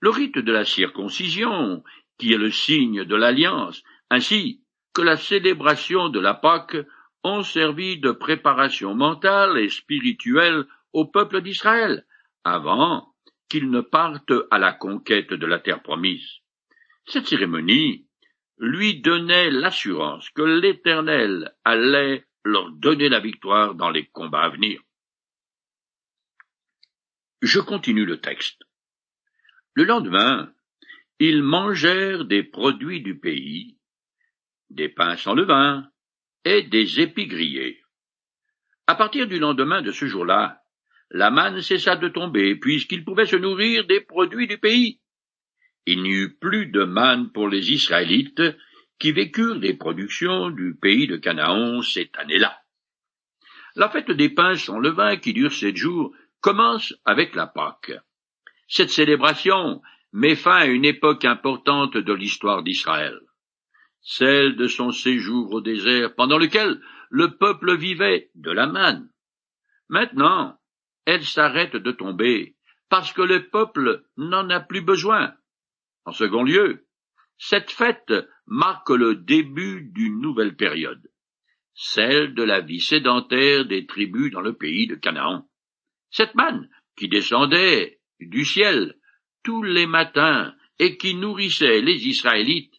Le 0.00 0.08
rite 0.08 0.38
de 0.38 0.52
la 0.52 0.64
circoncision, 0.64 1.84
qui 2.18 2.32
est 2.32 2.38
le 2.38 2.50
signe 2.50 3.04
de 3.04 3.16
l'alliance, 3.16 3.82
ainsi 4.08 4.62
que 4.94 5.02
la 5.02 5.18
célébration 5.18 6.08
de 6.08 6.20
la 6.20 6.32
Pâque 6.32 6.78
ont 7.22 7.42
servi 7.42 7.98
de 7.98 8.12
préparation 8.12 8.94
mentale 8.94 9.58
et 9.58 9.68
spirituelle 9.68 10.64
au 10.94 11.04
peuple 11.04 11.42
d'Israël, 11.42 12.06
avant 12.44 13.09
qu'ils 13.50 13.70
ne 13.70 13.82
partent 13.82 14.32
à 14.50 14.58
la 14.58 14.72
conquête 14.72 15.34
de 15.34 15.46
la 15.46 15.58
terre 15.58 15.82
promise. 15.82 16.38
Cette 17.06 17.26
cérémonie 17.26 18.06
lui 18.58 19.00
donnait 19.00 19.50
l'assurance 19.50 20.30
que 20.30 20.42
l'Éternel 20.42 21.54
allait 21.64 22.26
leur 22.44 22.70
donner 22.70 23.08
la 23.08 23.20
victoire 23.20 23.74
dans 23.74 23.90
les 23.90 24.06
combats 24.06 24.44
à 24.44 24.48
venir. 24.50 24.80
Je 27.42 27.58
continue 27.58 28.04
le 28.04 28.20
texte. 28.20 28.62
Le 29.74 29.84
lendemain, 29.84 30.52
ils 31.18 31.42
mangèrent 31.42 32.24
des 32.24 32.42
produits 32.42 33.02
du 33.02 33.18
pays, 33.18 33.78
des 34.68 34.88
pains 34.88 35.16
sans 35.16 35.34
levain 35.34 35.90
et 36.44 36.62
des 36.62 37.00
épis 37.00 37.26
grillés. 37.26 37.82
À 38.86 38.94
partir 38.94 39.26
du 39.26 39.38
lendemain 39.38 39.82
de 39.82 39.90
ce 39.92 40.06
jour-là, 40.06 40.59
la 41.10 41.30
manne 41.30 41.60
cessa 41.60 41.96
de 41.96 42.08
tomber, 42.08 42.54
puisqu'ils 42.56 43.04
pouvaient 43.04 43.26
se 43.26 43.36
nourrir 43.36 43.86
des 43.86 44.00
produits 44.00 44.46
du 44.46 44.58
pays. 44.58 45.00
Il 45.86 46.02
n'y 46.02 46.10
eut 46.10 46.36
plus 46.36 46.66
de 46.66 46.84
manne 46.84 47.32
pour 47.32 47.48
les 47.48 47.72
Israélites, 47.72 48.42
qui 48.98 49.12
vécurent 49.12 49.58
des 49.58 49.74
productions 49.74 50.50
du 50.50 50.76
pays 50.80 51.06
de 51.06 51.16
Canaan 51.16 51.82
cette 51.82 52.16
année-là. 52.18 52.60
La 53.74 53.88
fête 53.88 54.10
des 54.10 54.28
pains 54.28 54.56
sans 54.56 54.78
levain, 54.78 55.16
qui 55.16 55.32
dure 55.32 55.52
sept 55.52 55.76
jours, 55.76 56.14
commence 56.40 56.94
avec 57.04 57.34
la 57.34 57.46
Pâque. 57.46 57.92
Cette 58.68 58.90
célébration 58.90 59.80
met 60.12 60.36
fin 60.36 60.56
à 60.56 60.66
une 60.66 60.84
époque 60.84 61.24
importante 61.24 61.96
de 61.96 62.12
l'histoire 62.12 62.62
d'Israël, 62.62 63.18
celle 64.00 64.56
de 64.56 64.66
son 64.66 64.92
séjour 64.92 65.52
au 65.52 65.60
désert, 65.60 66.14
pendant 66.14 66.38
lequel 66.38 66.80
le 67.10 67.36
peuple 67.36 67.76
vivait 67.76 68.30
de 68.34 68.50
la 68.50 68.66
manne. 68.66 69.10
Maintenant, 69.88 70.59
elle 71.10 71.24
s'arrête 71.24 71.74
de 71.74 71.90
tomber, 71.90 72.54
parce 72.88 73.12
que 73.12 73.22
le 73.22 73.48
peuple 73.48 74.04
n'en 74.16 74.48
a 74.48 74.60
plus 74.60 74.80
besoin. 74.80 75.34
En 76.04 76.12
second 76.12 76.44
lieu, 76.44 76.86
cette 77.36 77.72
fête 77.72 78.12
marque 78.46 78.90
le 78.90 79.16
début 79.16 79.90
d'une 79.92 80.20
nouvelle 80.20 80.54
période, 80.54 81.02
celle 81.74 82.34
de 82.34 82.44
la 82.44 82.60
vie 82.60 82.80
sédentaire 82.80 83.64
des 83.64 83.86
tribus 83.86 84.30
dans 84.30 84.40
le 84.40 84.54
pays 84.54 84.86
de 84.86 84.94
Canaan. 84.94 85.48
Cette 86.10 86.36
manne 86.36 86.68
qui 86.96 87.08
descendait 87.08 87.98
du 88.20 88.44
ciel 88.44 88.94
tous 89.42 89.64
les 89.64 89.86
matins 89.86 90.54
et 90.78 90.96
qui 90.96 91.14
nourrissait 91.16 91.80
les 91.80 92.06
Israélites 92.06 92.74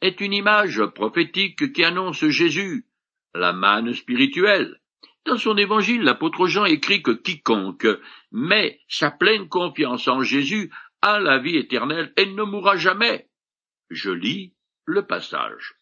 est 0.00 0.22
une 0.22 0.32
image 0.32 0.82
prophétique 0.94 1.72
qui 1.72 1.84
annonce 1.84 2.24
Jésus, 2.28 2.86
la 3.34 3.52
manne 3.52 3.92
spirituelle, 3.92 4.80
dans 5.26 5.38
son 5.38 5.56
évangile, 5.56 6.02
l'apôtre 6.02 6.46
Jean 6.46 6.64
écrit 6.64 7.02
que 7.02 7.10
quiconque 7.10 7.86
met 8.30 8.80
sa 8.88 9.10
pleine 9.10 9.48
confiance 9.48 10.06
en 10.08 10.22
Jésus 10.22 10.70
a 11.00 11.18
la 11.18 11.38
vie 11.38 11.56
éternelle 11.56 12.12
et 12.16 12.26
ne 12.26 12.42
mourra 12.42 12.76
jamais. 12.76 13.28
Je 13.90 14.10
lis 14.10 14.54
le 14.84 15.06
passage. 15.06 15.74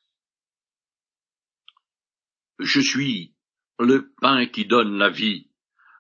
Je 2.59 2.81
suis 2.81 3.35
le 3.79 4.13
pain 4.21 4.47
qui 4.47 4.65
donne 4.67 4.97
la 4.99 5.11
vie. 5.11 5.49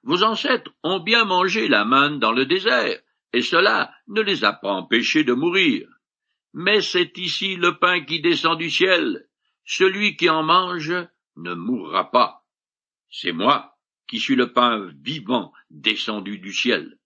Vos 0.04 0.22
ancêtres 0.22 0.72
ont 0.82 1.00
bien 1.00 1.24
mangé 1.24 1.68
la 1.68 1.84
manne 1.84 2.18
dans 2.18 2.32
le 2.32 2.46
désert, 2.46 3.00
et 3.32 3.42
cela 3.42 3.94
ne 4.08 4.20
les 4.20 4.44
a 4.44 4.52
pas 4.52 4.72
empêchés 4.72 5.24
de 5.24 5.32
mourir. 5.32 5.88
Mais 6.52 6.80
c'est 6.80 7.16
ici 7.18 7.56
le 7.56 7.78
pain 7.78 8.04
qui 8.04 8.20
descend 8.20 8.58
du 8.58 8.70
ciel. 8.70 9.26
Celui 9.64 10.16
qui 10.16 10.28
en 10.28 10.42
mange 10.42 10.92
ne 11.36 11.54
mourra 11.54 12.10
pas. 12.10 12.41
C'est 13.12 13.32
moi 13.32 13.78
qui 14.08 14.18
suis 14.18 14.36
le 14.36 14.52
pain 14.52 14.90
vivant 15.02 15.52
descendu 15.70 16.38
du 16.38 16.52
ciel. 16.52 16.98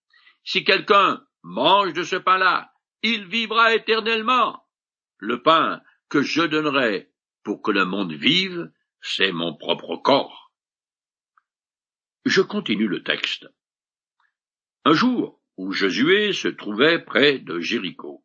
Si 0.43 0.63
quelqu'un 0.63 1.21
mange 1.43 1.93
de 1.93 2.03
ce 2.03 2.15
pain-là, 2.15 2.71
il 3.03 3.27
vivra 3.27 3.75
éternellement. 3.75 4.65
Le 5.19 5.43
pain 5.43 5.81
que 6.09 6.21
je 6.21 6.41
donnerai 6.41 7.11
pour 7.43 7.61
que 7.61 7.71
le 7.71 7.85
monde 7.85 8.13
vive, 8.13 8.71
c'est 9.01 9.33
mon 9.33 9.55
propre 9.55 9.97
corps. 9.97 10.53
Je 12.25 12.41
continue 12.41 12.87
le 12.87 13.03
texte. 13.03 13.47
Un 14.85 14.93
jour 14.93 15.41
où 15.57 15.71
Josué 15.71 16.31
se 16.31 16.47
trouvait 16.47 16.99
près 16.99 17.39
de 17.39 17.59
Jéricho, 17.59 18.23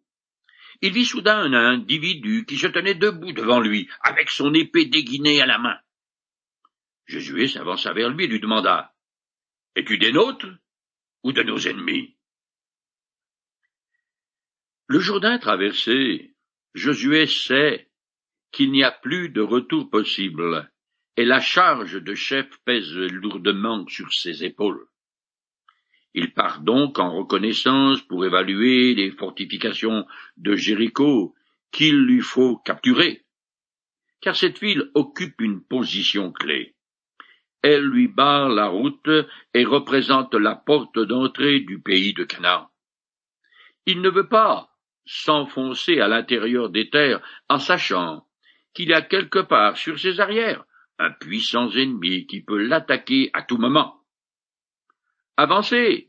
il 0.82 0.92
vit 0.92 1.04
soudain 1.04 1.38
un 1.38 1.54
individu 1.54 2.44
qui 2.44 2.58
se 2.58 2.66
tenait 2.66 2.94
debout 2.94 3.32
devant 3.32 3.60
lui, 3.60 3.88
avec 4.00 4.30
son 4.30 4.52
épée 4.54 4.84
déguinée 4.84 5.40
à 5.40 5.46
la 5.46 5.58
main. 5.58 5.78
Josué 7.32 7.48
s'avança 7.48 7.94
vers 7.94 8.10
lui 8.10 8.24
et 8.24 8.26
lui 8.26 8.40
demanda 8.40 8.94
Es-tu 9.74 9.96
des 9.96 10.12
nôtres 10.12 10.54
ou 11.22 11.32
de 11.32 11.42
nos 11.42 11.66
ennemis? 11.66 12.14
Le 14.86 15.00
Jourdain 15.00 15.38
traversé, 15.38 16.34
Josué 16.74 17.26
sait 17.26 17.90
qu'il 18.50 18.70
n'y 18.70 18.84
a 18.84 18.90
plus 18.90 19.30
de 19.30 19.40
retour 19.40 19.88
possible, 19.88 20.70
et 21.16 21.24
la 21.24 21.40
charge 21.40 22.02
de 22.02 22.14
chef 22.14 22.46
pèse 22.66 22.92
lourdement 22.92 23.86
sur 23.88 24.12
ses 24.12 24.44
épaules. 24.44 24.86
Il 26.12 26.34
part 26.34 26.60
donc 26.60 26.98
en 26.98 27.16
reconnaissance 27.16 28.02
pour 28.02 28.26
évaluer 28.26 28.94
les 28.94 29.10
fortifications 29.10 30.06
de 30.36 30.54
Jéricho 30.54 31.34
qu'il 31.70 31.96
lui 31.96 32.20
faut 32.20 32.58
capturer, 32.58 33.24
car 34.20 34.36
cette 34.36 34.60
ville 34.60 34.90
occupe 34.92 35.40
une 35.40 35.64
position 35.64 36.30
clé. 36.30 36.76
Elle 37.62 37.84
lui 37.84 38.08
barre 38.08 38.48
la 38.48 38.66
route 38.66 39.08
et 39.54 39.64
représente 39.64 40.34
la 40.34 40.56
porte 40.56 40.98
d'entrée 40.98 41.60
du 41.60 41.80
pays 41.80 42.12
de 42.12 42.24
Canaan. 42.24 42.68
Il 43.86 44.00
ne 44.00 44.10
veut 44.10 44.28
pas 44.28 44.70
s'enfoncer 45.04 46.00
à 46.00 46.08
l'intérieur 46.08 46.70
des 46.70 46.90
terres 46.90 47.20
en 47.48 47.58
sachant 47.58 48.26
qu'il 48.74 48.88
y 48.88 48.94
a 48.94 49.02
quelque 49.02 49.38
part 49.38 49.76
sur 49.76 49.98
ses 49.98 50.20
arrières 50.20 50.64
un 50.98 51.10
puissant 51.10 51.68
ennemi 51.70 52.26
qui 52.26 52.42
peut 52.42 52.62
l'attaquer 52.62 53.30
à 53.32 53.42
tout 53.42 53.58
moment. 53.58 54.00
Avancer 55.36 56.08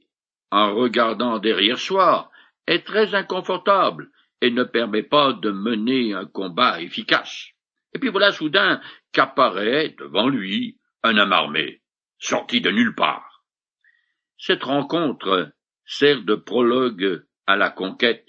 en 0.51 0.75
regardant 0.75 1.39
derrière 1.39 1.79
soi 1.79 2.29
est 2.67 2.85
très 2.85 3.15
inconfortable 3.15 4.11
et 4.41 4.51
ne 4.51 4.63
permet 4.63 5.03
pas 5.03 5.33
de 5.33 5.49
mener 5.49 6.13
un 6.13 6.25
combat 6.25 6.81
efficace. 6.81 7.49
Et 7.93 7.99
puis 7.99 8.09
voilà 8.09 8.31
soudain 8.31 8.81
qu'apparaît 9.11 9.95
devant 9.97 10.27
lui 10.27 10.77
un 11.03 11.17
homme 11.17 11.33
armé, 11.33 11.81
sorti 12.17 12.61
de 12.61 12.71
nulle 12.71 12.95
part. 12.95 13.43
Cette 14.37 14.63
rencontre 14.63 15.53
sert 15.85 16.23
de 16.23 16.35
prologue 16.35 17.25
à 17.45 17.55
la 17.55 17.69
conquête, 17.69 18.27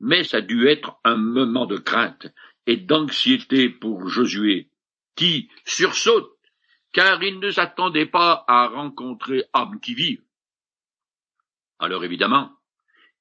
mais 0.00 0.24
ça 0.24 0.40
dut 0.40 0.66
être 0.66 0.98
un 1.04 1.16
moment 1.16 1.66
de 1.66 1.76
crainte 1.76 2.26
et 2.66 2.76
d'anxiété 2.76 3.68
pour 3.68 4.08
Josué, 4.08 4.70
qui 5.14 5.50
sursaute, 5.64 6.30
car 6.92 7.22
il 7.22 7.38
ne 7.38 7.50
s'attendait 7.50 8.06
pas 8.06 8.44
à 8.48 8.68
rencontrer 8.68 9.44
homme 9.52 9.80
qui 9.80 9.94
vive. 9.94 10.22
Alors 11.78 12.04
évidemment, 12.04 12.50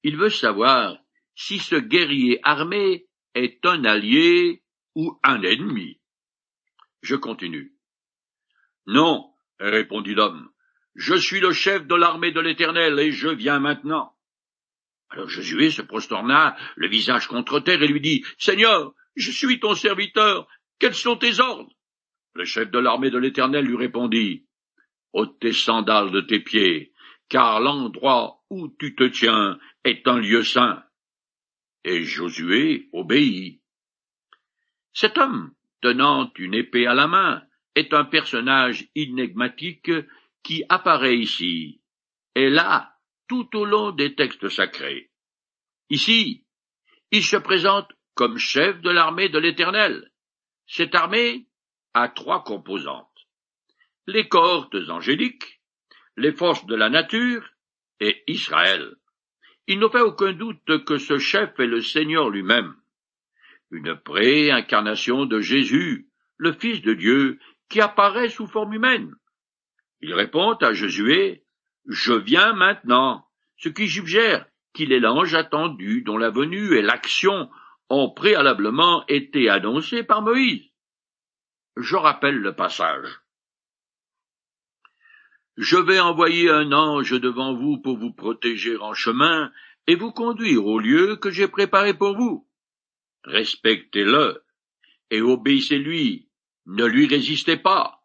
il 0.03 0.17
veut 0.17 0.29
savoir 0.29 0.97
si 1.35 1.59
ce 1.59 1.75
guerrier 1.75 2.39
armé 2.43 3.07
est 3.33 3.65
un 3.65 3.83
allié 3.83 4.63
ou 4.95 5.19
un 5.23 5.41
ennemi. 5.41 5.99
Je 7.01 7.15
continue. 7.15 7.72
Non, 8.85 9.31
répondit 9.59 10.13
l'homme, 10.13 10.49
je 10.95 11.15
suis 11.15 11.39
le 11.39 11.51
chef 11.53 11.87
de 11.87 11.95
l'armée 11.95 12.31
de 12.31 12.39
l'Éternel, 12.39 12.99
et 12.99 13.11
je 13.11 13.29
viens 13.29 13.59
maintenant. 13.59 14.15
Alors 15.09 15.29
Josué 15.29 15.69
se 15.69 15.81
prosterna, 15.81 16.55
le 16.75 16.87
visage 16.87 17.27
contre 17.27 17.59
terre, 17.59 17.81
et 17.81 17.87
lui 17.87 18.01
dit, 18.01 18.23
Seigneur, 18.37 18.93
je 19.15 19.31
suis 19.31 19.59
ton 19.59 19.75
serviteur, 19.75 20.47
quels 20.79 20.95
sont 20.95 21.15
tes 21.15 21.39
ordres? 21.39 21.73
Le 22.33 22.45
chef 22.45 22.71
de 22.71 22.79
l'armée 22.79 23.11
de 23.11 23.17
l'Éternel 23.17 23.65
lui 23.65 23.77
répondit, 23.77 24.47
ôte 25.13 25.39
tes 25.39 25.53
sandales 25.53 26.11
de 26.11 26.21
tes 26.21 26.39
pieds, 26.39 26.93
car 27.29 27.59
l'endroit 27.59 28.43
où 28.49 28.67
tu 28.79 28.95
te 28.95 29.03
tiens 29.03 29.59
est 29.83 30.07
un 30.07 30.19
lieu 30.19 30.43
saint. 30.43 30.83
Et 31.83 32.03
Josué 32.03 32.89
obéit. 32.91 33.61
Cet 34.93 35.17
homme, 35.17 35.53
tenant 35.81 36.31
une 36.37 36.53
épée 36.53 36.87
à 36.87 36.93
la 36.93 37.07
main, 37.07 37.43
est 37.75 37.93
un 37.93 38.05
personnage 38.05 38.87
énigmatique 38.95 39.91
qui 40.43 40.63
apparaît 40.69 41.17
ici. 41.17 41.81
Et 42.35 42.49
là, 42.49 42.97
tout 43.27 43.55
au 43.55 43.65
long 43.65 43.91
des 43.91 44.15
textes 44.15 44.49
sacrés. 44.49 45.09
Ici, 45.89 46.45
il 47.11 47.23
se 47.23 47.37
présente 47.37 47.91
comme 48.15 48.37
chef 48.37 48.81
de 48.81 48.89
l'armée 48.89 49.29
de 49.29 49.39
l'Éternel. 49.39 50.11
Cette 50.67 50.95
armée 50.95 51.47
a 51.93 52.09
trois 52.09 52.43
composantes. 52.43 53.07
Les 54.07 54.27
cohortes 54.27 54.75
angéliques, 54.89 55.61
les 56.17 56.31
forces 56.31 56.65
de 56.65 56.75
la 56.75 56.89
nature 56.89 57.49
et 57.99 58.23
Israël. 58.27 58.95
Il 59.67 59.79
ne 59.79 59.87
fait 59.87 60.01
aucun 60.01 60.33
doute 60.33 60.83
que 60.85 60.97
ce 60.97 61.17
chef 61.17 61.57
est 61.59 61.67
le 61.67 61.81
Seigneur 61.81 62.29
lui-même. 62.29 62.75
Une 63.71 63.95
pré-incarnation 63.95 65.25
de 65.25 65.39
Jésus, 65.39 66.09
le 66.37 66.53
Fils 66.53 66.81
de 66.81 66.93
Dieu, 66.93 67.39
qui 67.69 67.81
apparaît 67.81 68.29
sous 68.29 68.47
forme 68.47 68.73
humaine. 68.73 69.13
Il 70.01 70.13
répond 70.13 70.53
à 70.53 70.73
Josué, 70.73 71.45
Je 71.87 72.13
viens 72.13 72.53
maintenant, 72.53 73.27
ce 73.57 73.69
qui 73.69 73.89
suggère 73.89 74.45
qu'il 74.73 74.91
est 74.91 74.99
l'ange 74.99 75.33
attendu 75.35 76.01
dont 76.01 76.17
la 76.17 76.29
venue 76.29 76.75
et 76.75 76.81
l'action 76.81 77.49
ont 77.89 78.09
préalablement 78.09 79.05
été 79.07 79.49
annoncées 79.49 80.03
par 80.03 80.21
Moïse. 80.21 80.63
Je 81.77 81.95
rappelle 81.95 82.37
le 82.37 82.55
passage. 82.55 83.21
Je 85.57 85.77
vais 85.77 85.99
envoyer 85.99 86.49
un 86.49 86.71
ange 86.71 87.19
devant 87.19 87.53
vous 87.53 87.77
pour 87.77 87.97
vous 87.97 88.11
protéger 88.11 88.77
en 88.77 88.93
chemin 88.93 89.51
et 89.85 89.95
vous 89.95 90.11
conduire 90.11 90.65
au 90.65 90.79
lieu 90.79 91.15
que 91.17 91.29
j'ai 91.29 91.47
préparé 91.47 91.93
pour 91.93 92.15
vous. 92.15 92.49
Respectez-le 93.23 94.43
et 95.11 95.21
obéissez-lui, 95.21 96.29
ne 96.65 96.85
lui 96.85 97.07
résistez 97.07 97.57
pas. 97.57 98.01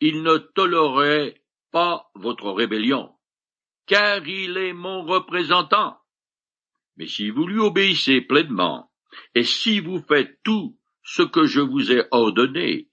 Il 0.00 0.22
ne 0.22 0.36
tolérerait 0.36 1.42
pas 1.70 2.10
votre 2.14 2.50
rébellion, 2.50 3.12
car 3.86 4.26
il 4.26 4.56
est 4.56 4.72
mon 4.72 5.02
représentant. 5.02 5.98
Mais 6.96 7.06
si 7.06 7.30
vous 7.30 7.46
lui 7.46 7.58
obéissez 7.58 8.20
pleinement, 8.20 8.90
et 9.34 9.44
si 9.44 9.80
vous 9.80 10.00
faites 10.00 10.38
tout 10.42 10.76
ce 11.02 11.22
que 11.22 11.46
je 11.46 11.60
vous 11.60 11.92
ai 11.92 12.04
ordonné, 12.10 12.88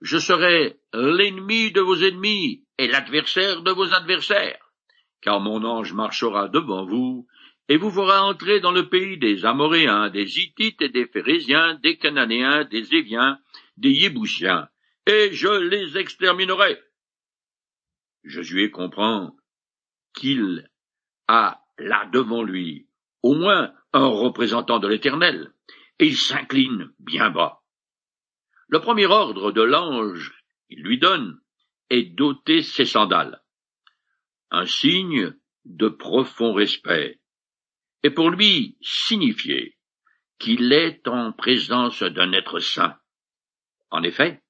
je 0.00 0.18
serai 0.18 0.80
l'ennemi 0.92 1.72
de 1.72 1.80
vos 1.80 1.96
ennemis 1.96 2.64
et 2.78 2.88
l'adversaire 2.88 3.62
de 3.62 3.70
vos 3.70 3.94
adversaires, 3.94 4.72
car 5.20 5.40
mon 5.40 5.64
ange 5.64 5.92
marchera 5.92 6.48
devant 6.48 6.84
vous, 6.84 7.26
et 7.68 7.76
vous 7.76 7.90
fera 7.90 8.24
entrer 8.24 8.60
dans 8.60 8.72
le 8.72 8.88
pays 8.88 9.18
des 9.18 9.44
Amoréens, 9.46 10.10
des 10.10 10.38
Hittites 10.38 10.82
et 10.82 10.88
des 10.88 11.06
Phérésiens, 11.06 11.78
des 11.82 11.96
Cananéens, 11.96 12.64
des 12.64 12.94
Éviens, 12.94 13.38
des 13.76 13.90
Yébousiens, 13.90 14.68
et 15.06 15.32
je 15.32 15.48
les 15.48 15.98
exterminerai. 15.98 16.80
Josué 18.24 18.70
comprend 18.70 19.36
qu'il 20.14 20.68
a 21.28 21.62
là 21.78 22.06
devant 22.12 22.42
lui 22.42 22.88
au 23.22 23.34
moins 23.34 23.72
un 23.92 24.06
représentant 24.06 24.78
de 24.78 24.88
l'Éternel, 24.88 25.52
et 25.98 26.06
il 26.06 26.16
s'incline 26.16 26.92
bien 26.98 27.30
bas. 27.30 27.62
Le 28.68 28.80
premier 28.80 29.06
ordre 29.06 29.52
de 29.52 29.62
l'ange 29.62 30.32
qu'il 30.68 30.82
lui 30.82 30.98
donne 30.98 31.40
est 31.90 32.04
d'ôter 32.04 32.62
ses 32.62 32.84
sandales, 32.84 33.42
un 34.50 34.66
signe 34.66 35.34
de 35.64 35.88
profond 35.88 36.52
respect, 36.52 37.20
et 38.02 38.10
pour 38.10 38.30
lui 38.30 38.76
signifier 38.80 39.78
qu'il 40.38 40.72
est 40.72 41.06
en 41.06 41.32
présence 41.32 42.02
d'un 42.02 42.32
être 42.32 42.58
saint. 42.58 42.98
En 43.92 44.02
effet, 44.02 44.40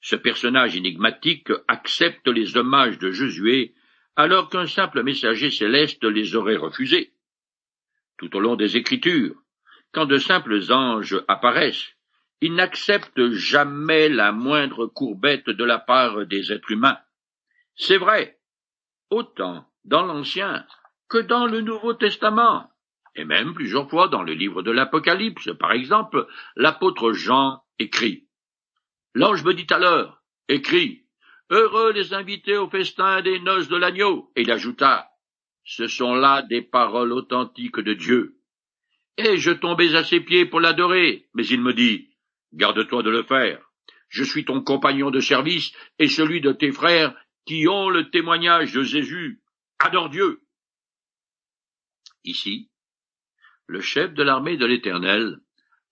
ce 0.00 0.16
personnage 0.16 0.74
énigmatique 0.74 1.52
accepte 1.68 2.26
les 2.28 2.56
hommages 2.56 2.98
de 2.98 3.10
Josué 3.10 3.74
alors 4.16 4.48
qu'un 4.48 4.66
simple 4.66 5.02
messager 5.02 5.50
céleste 5.50 6.02
les 6.04 6.34
aurait 6.34 6.56
refusés. 6.56 7.12
Tout 8.16 8.34
au 8.34 8.40
long 8.40 8.56
des 8.56 8.78
Écritures, 8.78 9.36
quand 9.92 10.06
de 10.06 10.16
simples 10.16 10.72
anges 10.72 11.22
apparaissent, 11.28 11.92
ils 12.40 12.54
n'acceptent 12.54 13.32
jamais 13.32 14.08
la 14.08 14.32
moindre 14.32 14.86
courbette 14.86 15.50
de 15.50 15.64
la 15.64 15.78
part 15.78 16.24
des 16.24 16.50
êtres 16.50 16.70
humains. 16.70 16.98
C'est 17.74 17.98
vrai, 17.98 18.38
autant 19.10 19.66
dans 19.84 20.06
l'Ancien 20.06 20.66
que 21.10 21.18
dans 21.18 21.46
le 21.46 21.60
Nouveau 21.60 21.92
Testament, 21.92 22.70
et 23.14 23.26
même 23.26 23.52
plusieurs 23.52 23.90
fois 23.90 24.08
dans 24.08 24.22
le 24.22 24.32
livre 24.32 24.62
de 24.62 24.70
l'Apocalypse, 24.70 25.50
par 25.58 25.72
exemple, 25.72 26.26
l'apôtre 26.56 27.12
Jean 27.12 27.62
écrit. 27.78 28.25
L'ange 29.16 29.44
me 29.44 29.54
dit 29.54 29.66
alors, 29.70 30.22
écrit, 30.46 31.06
Heureux 31.48 31.90
les 31.90 32.12
invités 32.12 32.58
au 32.58 32.68
festin 32.68 33.22
des 33.22 33.38
noces 33.38 33.68
de 33.68 33.76
l'agneau, 33.78 34.30
et 34.36 34.42
il 34.42 34.50
ajouta, 34.50 35.08
Ce 35.64 35.86
sont 35.86 36.14
là 36.14 36.42
des 36.42 36.60
paroles 36.60 37.12
authentiques 37.12 37.80
de 37.80 37.94
Dieu. 37.94 38.36
Et 39.16 39.38
je 39.38 39.52
tombais 39.52 39.94
à 39.94 40.04
ses 40.04 40.20
pieds 40.20 40.44
pour 40.44 40.60
l'adorer, 40.60 41.30
mais 41.32 41.46
il 41.46 41.62
me 41.62 41.72
dit, 41.72 42.10
Garde-toi 42.52 43.02
de 43.02 43.08
le 43.08 43.22
faire. 43.22 43.66
Je 44.10 44.22
suis 44.22 44.44
ton 44.44 44.60
compagnon 44.60 45.10
de 45.10 45.20
service 45.20 45.72
et 45.98 46.08
celui 46.08 46.42
de 46.42 46.52
tes 46.52 46.70
frères 46.70 47.16
qui 47.46 47.66
ont 47.68 47.88
le 47.88 48.10
témoignage 48.10 48.74
de 48.74 48.82
Jésus. 48.82 49.40
Adore 49.78 50.10
Dieu. 50.10 50.42
Ici, 52.22 52.68
le 53.66 53.80
chef 53.80 54.12
de 54.12 54.22
l'armée 54.22 54.58
de 54.58 54.66
l'Éternel 54.66 55.38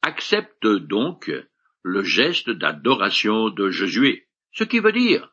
accepte 0.02 0.66
donc 0.66 1.32
le 1.84 2.02
geste 2.02 2.50
d'adoration 2.50 3.50
de 3.50 3.70
Josué, 3.70 4.26
ce 4.52 4.64
qui 4.64 4.80
veut 4.80 4.92
dire 4.92 5.30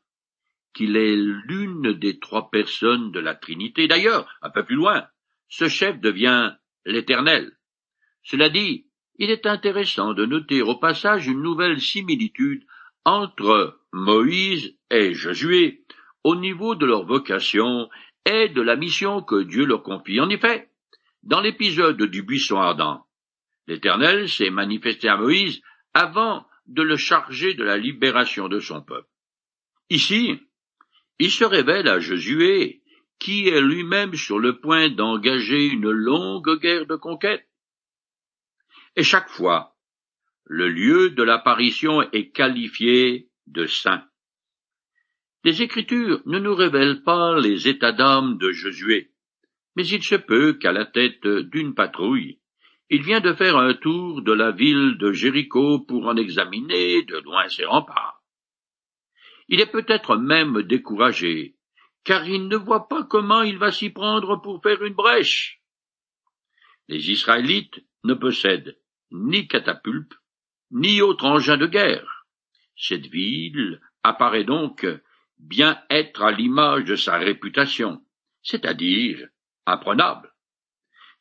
qu'il 0.73 0.97
est 0.97 1.15
l'une 1.15 1.93
des 1.93 2.19
trois 2.19 2.51
personnes 2.51 3.11
de 3.11 3.19
la 3.19 3.35
Trinité. 3.35 3.87
D'ailleurs, 3.87 4.27
un 4.41 4.49
peu 4.49 4.63
plus 4.63 4.75
loin, 4.75 5.07
ce 5.49 5.67
chef 5.67 5.99
devient 5.99 6.53
l'Éternel. 6.85 7.57
Cela 8.23 8.49
dit, 8.49 8.85
il 9.17 9.31
est 9.31 9.45
intéressant 9.45 10.13
de 10.13 10.25
noter 10.25 10.61
au 10.61 10.75
passage 10.75 11.27
une 11.27 11.41
nouvelle 11.41 11.79
similitude 11.79 12.65
entre 13.05 13.79
Moïse 13.93 14.75
et 14.89 15.13
Josué 15.13 15.83
au 16.23 16.35
niveau 16.35 16.75
de 16.75 16.85
leur 16.85 17.05
vocation 17.05 17.89
et 18.25 18.49
de 18.49 18.61
la 18.61 18.75
mission 18.75 19.21
que 19.21 19.43
Dieu 19.43 19.65
leur 19.65 19.83
confie. 19.83 20.19
En 20.19 20.29
effet, 20.29 20.69
dans 21.23 21.41
l'épisode 21.41 22.01
du 22.01 22.23
buisson 22.23 22.57
ardent, 22.57 23.05
l'Éternel 23.67 24.27
s'est 24.27 24.49
manifesté 24.49 25.07
à 25.07 25.17
Moïse 25.17 25.61
avant 25.93 26.45
de 26.67 26.81
le 26.81 26.97
charger 26.97 27.53
de 27.53 27.63
la 27.63 27.77
libération 27.77 28.47
de 28.47 28.59
son 28.59 28.81
peuple. 28.81 29.09
Ici, 29.89 30.39
il 31.19 31.31
se 31.31 31.43
révèle 31.43 31.87
à 31.87 31.99
Josué, 31.99 32.81
qui 33.19 33.47
est 33.47 33.61
lui-même 33.61 34.15
sur 34.15 34.39
le 34.39 34.59
point 34.59 34.89
d'engager 34.89 35.67
une 35.67 35.91
longue 35.91 36.59
guerre 36.59 36.87
de 36.87 36.95
conquête. 36.95 37.47
Et 38.95 39.03
chaque 39.03 39.29
fois, 39.29 39.77
le 40.45 40.67
lieu 40.67 41.11
de 41.11 41.23
l'apparition 41.23 42.01
est 42.11 42.31
qualifié 42.31 43.29
de 43.47 43.67
saint. 43.67 44.05
Les 45.43 45.61
Écritures 45.61 46.21
ne 46.25 46.39
nous 46.39 46.55
révèlent 46.55 47.03
pas 47.03 47.39
les 47.39 47.67
états 47.67 47.93
d'âme 47.93 48.37
de 48.37 48.51
Josué, 48.51 49.11
mais 49.75 49.87
il 49.87 50.03
se 50.03 50.15
peut 50.15 50.53
qu'à 50.53 50.71
la 50.71 50.85
tête 50.85 51.25
d'une 51.25 51.73
patrouille, 51.73 52.40
il 52.93 53.03
vient 53.03 53.21
de 53.21 53.31
faire 53.31 53.55
un 53.55 53.73
tour 53.73 54.21
de 54.21 54.33
la 54.33 54.51
ville 54.51 54.97
de 54.97 55.13
Jéricho 55.13 55.79
pour 55.79 56.07
en 56.07 56.17
examiner 56.17 57.03
de 57.03 57.19
loin 57.19 57.47
ses 57.47 57.63
remparts. 57.63 58.21
Il 59.47 59.61
est 59.61 59.71
peut-être 59.71 60.17
même 60.17 60.61
découragé, 60.63 61.55
car 62.03 62.27
il 62.27 62.49
ne 62.49 62.57
voit 62.57 62.89
pas 62.89 63.03
comment 63.03 63.43
il 63.43 63.57
va 63.57 63.71
s'y 63.71 63.91
prendre 63.91 64.41
pour 64.41 64.61
faire 64.61 64.83
une 64.83 64.93
brèche. 64.93 65.61
Les 66.89 67.11
Israélites 67.11 67.79
ne 68.03 68.13
possèdent 68.13 68.77
ni 69.09 69.47
catapulte, 69.47 70.11
ni 70.71 71.01
autre 71.01 71.23
engin 71.23 71.55
de 71.55 71.67
guerre. 71.67 72.25
Cette 72.75 73.07
ville 73.07 73.79
apparaît 74.03 74.43
donc 74.43 74.85
bien 75.39 75.81
être 75.89 76.23
à 76.23 76.31
l'image 76.31 76.83
de 76.83 76.97
sa 76.97 77.17
réputation, 77.17 78.03
c'est-à-dire 78.43 79.29
imprenable. 79.65 80.30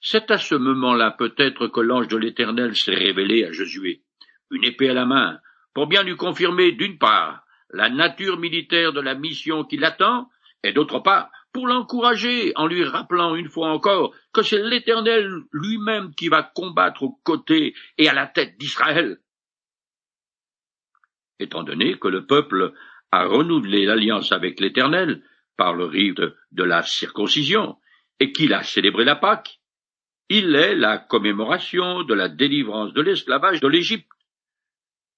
C'est 0.01 0.31
à 0.31 0.39
ce 0.39 0.55
moment-là 0.55 1.11
peut-être 1.11 1.69
que 1.69 1.81
l'ange 1.81 2.09
de 2.09 2.17
l'Éternel 2.17 2.75
s'est 2.75 2.95
révélé 2.95 3.45
à 3.45 3.53
Josué, 3.53 4.03
une 4.51 4.65
épée 4.65 4.89
à 4.89 4.95
la 4.95 5.05
main, 5.05 5.39
pour 5.75 5.87
bien 5.87 6.03
lui 6.03 6.17
confirmer 6.17 6.73
d'une 6.73 6.99
part 6.99 7.45
la 7.71 7.91
nature 7.91 8.39
militaire 8.39 8.93
de 8.93 9.01
la 9.01 9.15
mission 9.15 9.65
qui 9.65 9.77
l'attend, 9.77 10.29
et 10.63 10.73
d'autre 10.73 11.01
part 11.01 11.31
pour 11.53 11.67
l'encourager 11.67 12.53
en 12.57 12.67
lui 12.67 12.85
rappelant 12.85 13.35
une 13.35 13.49
fois 13.49 13.71
encore 13.71 14.15
que 14.33 14.43
c'est 14.43 14.63
l'Éternel 14.63 15.43
lui-même 15.53 16.15
qui 16.15 16.29
va 16.29 16.43
combattre 16.43 17.03
aux 17.03 17.19
côtés 17.25 17.75
et 17.99 18.09
à 18.09 18.15
la 18.15 18.27
tête 18.27 18.57
d'Israël. 18.59 19.19
Étant 21.39 21.63
donné 21.63 21.99
que 21.99 22.09
le 22.09 22.27
peuple 22.27 22.73
a 23.11 23.25
renouvelé 23.25 23.85
l'alliance 23.85 24.33
avec 24.33 24.61
l'Éternel 24.61 25.23
par 25.57 25.75
le 25.75 25.85
rite 25.85 26.23
de 26.53 26.63
la 26.63 26.83
circoncision 26.83 27.77
et 28.21 28.33
qu'il 28.33 28.55
a 28.55 28.63
célébré 28.63 29.05
la 29.05 29.17
Pâque, 29.17 29.60
il 30.31 30.57
est 30.57 30.75
la 30.75 30.97
commémoration 30.97 32.03
de 32.03 32.15
la 32.15 32.31
délivrance 32.31 32.95
de 32.95 33.03
l'esclavage 33.03 33.61
de 33.61 33.69
l'Égypte. 33.69 34.09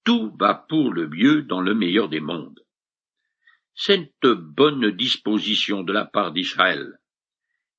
Tout 0.03 0.35
va 0.37 0.53
pour 0.53 0.91
le 0.91 1.07
mieux 1.07 1.43
dans 1.43 1.61
le 1.61 1.73
meilleur 1.73 2.09
des 2.09 2.19
mondes 2.19 2.59
cette 3.75 4.25
bonne 4.25 4.91
disposition 4.91 5.83
de 5.83 5.93
la 5.93 6.05
part 6.05 6.31
d'Israël 6.31 6.99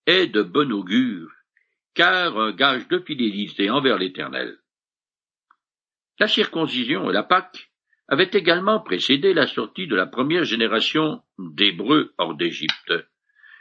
est 0.07 0.27
de 0.27 0.43
bon 0.43 0.71
augure, 0.73 1.31
car 1.95 2.39
un 2.39 2.53
gage 2.53 2.89
de 2.89 2.99
fidélité 2.99 3.71
envers 3.71 3.99
l'Éternel. 3.99 4.59
La 6.19 6.29
circoncision 6.29 7.11
et 7.11 7.13
la 7.13 7.23
Pâque 7.23 7.71
avaient 8.09 8.31
également 8.33 8.81
précédé 8.81 9.33
la 9.33 9.47
sortie 9.47 9.87
de 9.87 9.97
la 9.97 10.07
première 10.07 10.45
génération 10.45 11.23
d'Hébreux 11.39 12.13
hors 12.19 12.35
d'Égypte, 12.35 12.93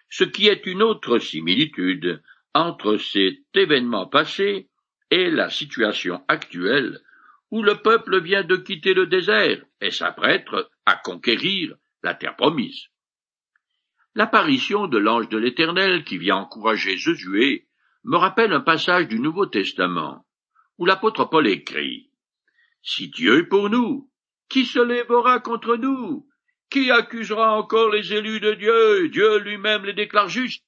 ce 0.09 0.23
qui 0.23 0.47
est 0.47 0.65
une 0.65 0.83
autre 0.83 1.19
similitude 1.19 2.21
entre 2.53 2.97
cet 2.97 3.39
événement 3.55 4.07
passé 4.07 4.69
et 5.09 5.29
la 5.29 5.49
situation 5.49 6.23
actuelle 6.27 6.99
où 7.51 7.61
le 7.61 7.75
peuple 7.75 8.21
vient 8.21 8.43
de 8.43 8.55
quitter 8.55 8.93
le 8.93 9.05
désert 9.05 9.63
et 9.79 9.91
s'apprête 9.91 10.47
à 10.85 10.95
conquérir 10.95 11.75
la 12.01 12.15
terre 12.15 12.35
promise. 12.35 12.87
L'apparition 14.15 14.87
de 14.87 14.97
l'ange 14.97 15.29
de 15.29 15.37
l'Éternel 15.37 16.03
qui 16.03 16.17
vient 16.17 16.37
encourager 16.37 16.97
Josué 16.97 17.67
me 18.03 18.17
rappelle 18.17 18.53
un 18.53 18.61
passage 18.61 19.07
du 19.07 19.19
Nouveau 19.19 19.45
Testament 19.45 20.25
où 20.77 20.85
l'apôtre 20.85 21.25
Paul 21.25 21.47
écrit 21.47 22.11
Si 22.81 23.09
Dieu 23.09 23.39
est 23.39 23.47
pour 23.47 23.69
nous, 23.69 24.11
qui 24.49 24.65
se 24.65 24.79
lèvera 24.79 25.39
contre 25.39 25.75
nous? 25.77 26.27
Qui 26.69 26.91
accusera 26.91 27.55
encore 27.55 27.89
les 27.89 28.13
élus 28.13 28.39
de 28.39 28.53
Dieu? 28.53 29.09
Dieu 29.09 29.37
lui-même 29.37 29.85
les 29.85 29.93
déclare 29.93 30.29
justes. 30.29 30.65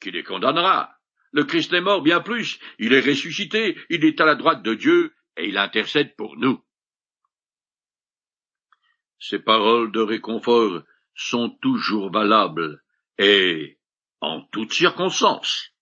Qui 0.00 0.10
les 0.10 0.24
condamnera? 0.24 0.95
Le 1.36 1.44
Christ 1.44 1.70
est 1.74 1.82
mort 1.82 2.00
bien 2.00 2.22
plus, 2.22 2.58
il 2.78 2.94
est 2.94 3.06
ressuscité, 3.06 3.76
il 3.90 4.06
est 4.06 4.22
à 4.22 4.24
la 4.24 4.36
droite 4.36 4.62
de 4.62 4.72
Dieu, 4.72 5.14
et 5.36 5.46
il 5.46 5.58
intercède 5.58 6.16
pour 6.16 6.38
nous. 6.38 6.64
Ces 9.18 9.40
paroles 9.40 9.92
de 9.92 10.00
réconfort 10.00 10.82
sont 11.14 11.50
toujours 11.60 12.10
valables, 12.10 12.82
et 13.18 13.78
en 14.22 14.46
toutes 14.50 14.72
circonstances. 14.72 15.75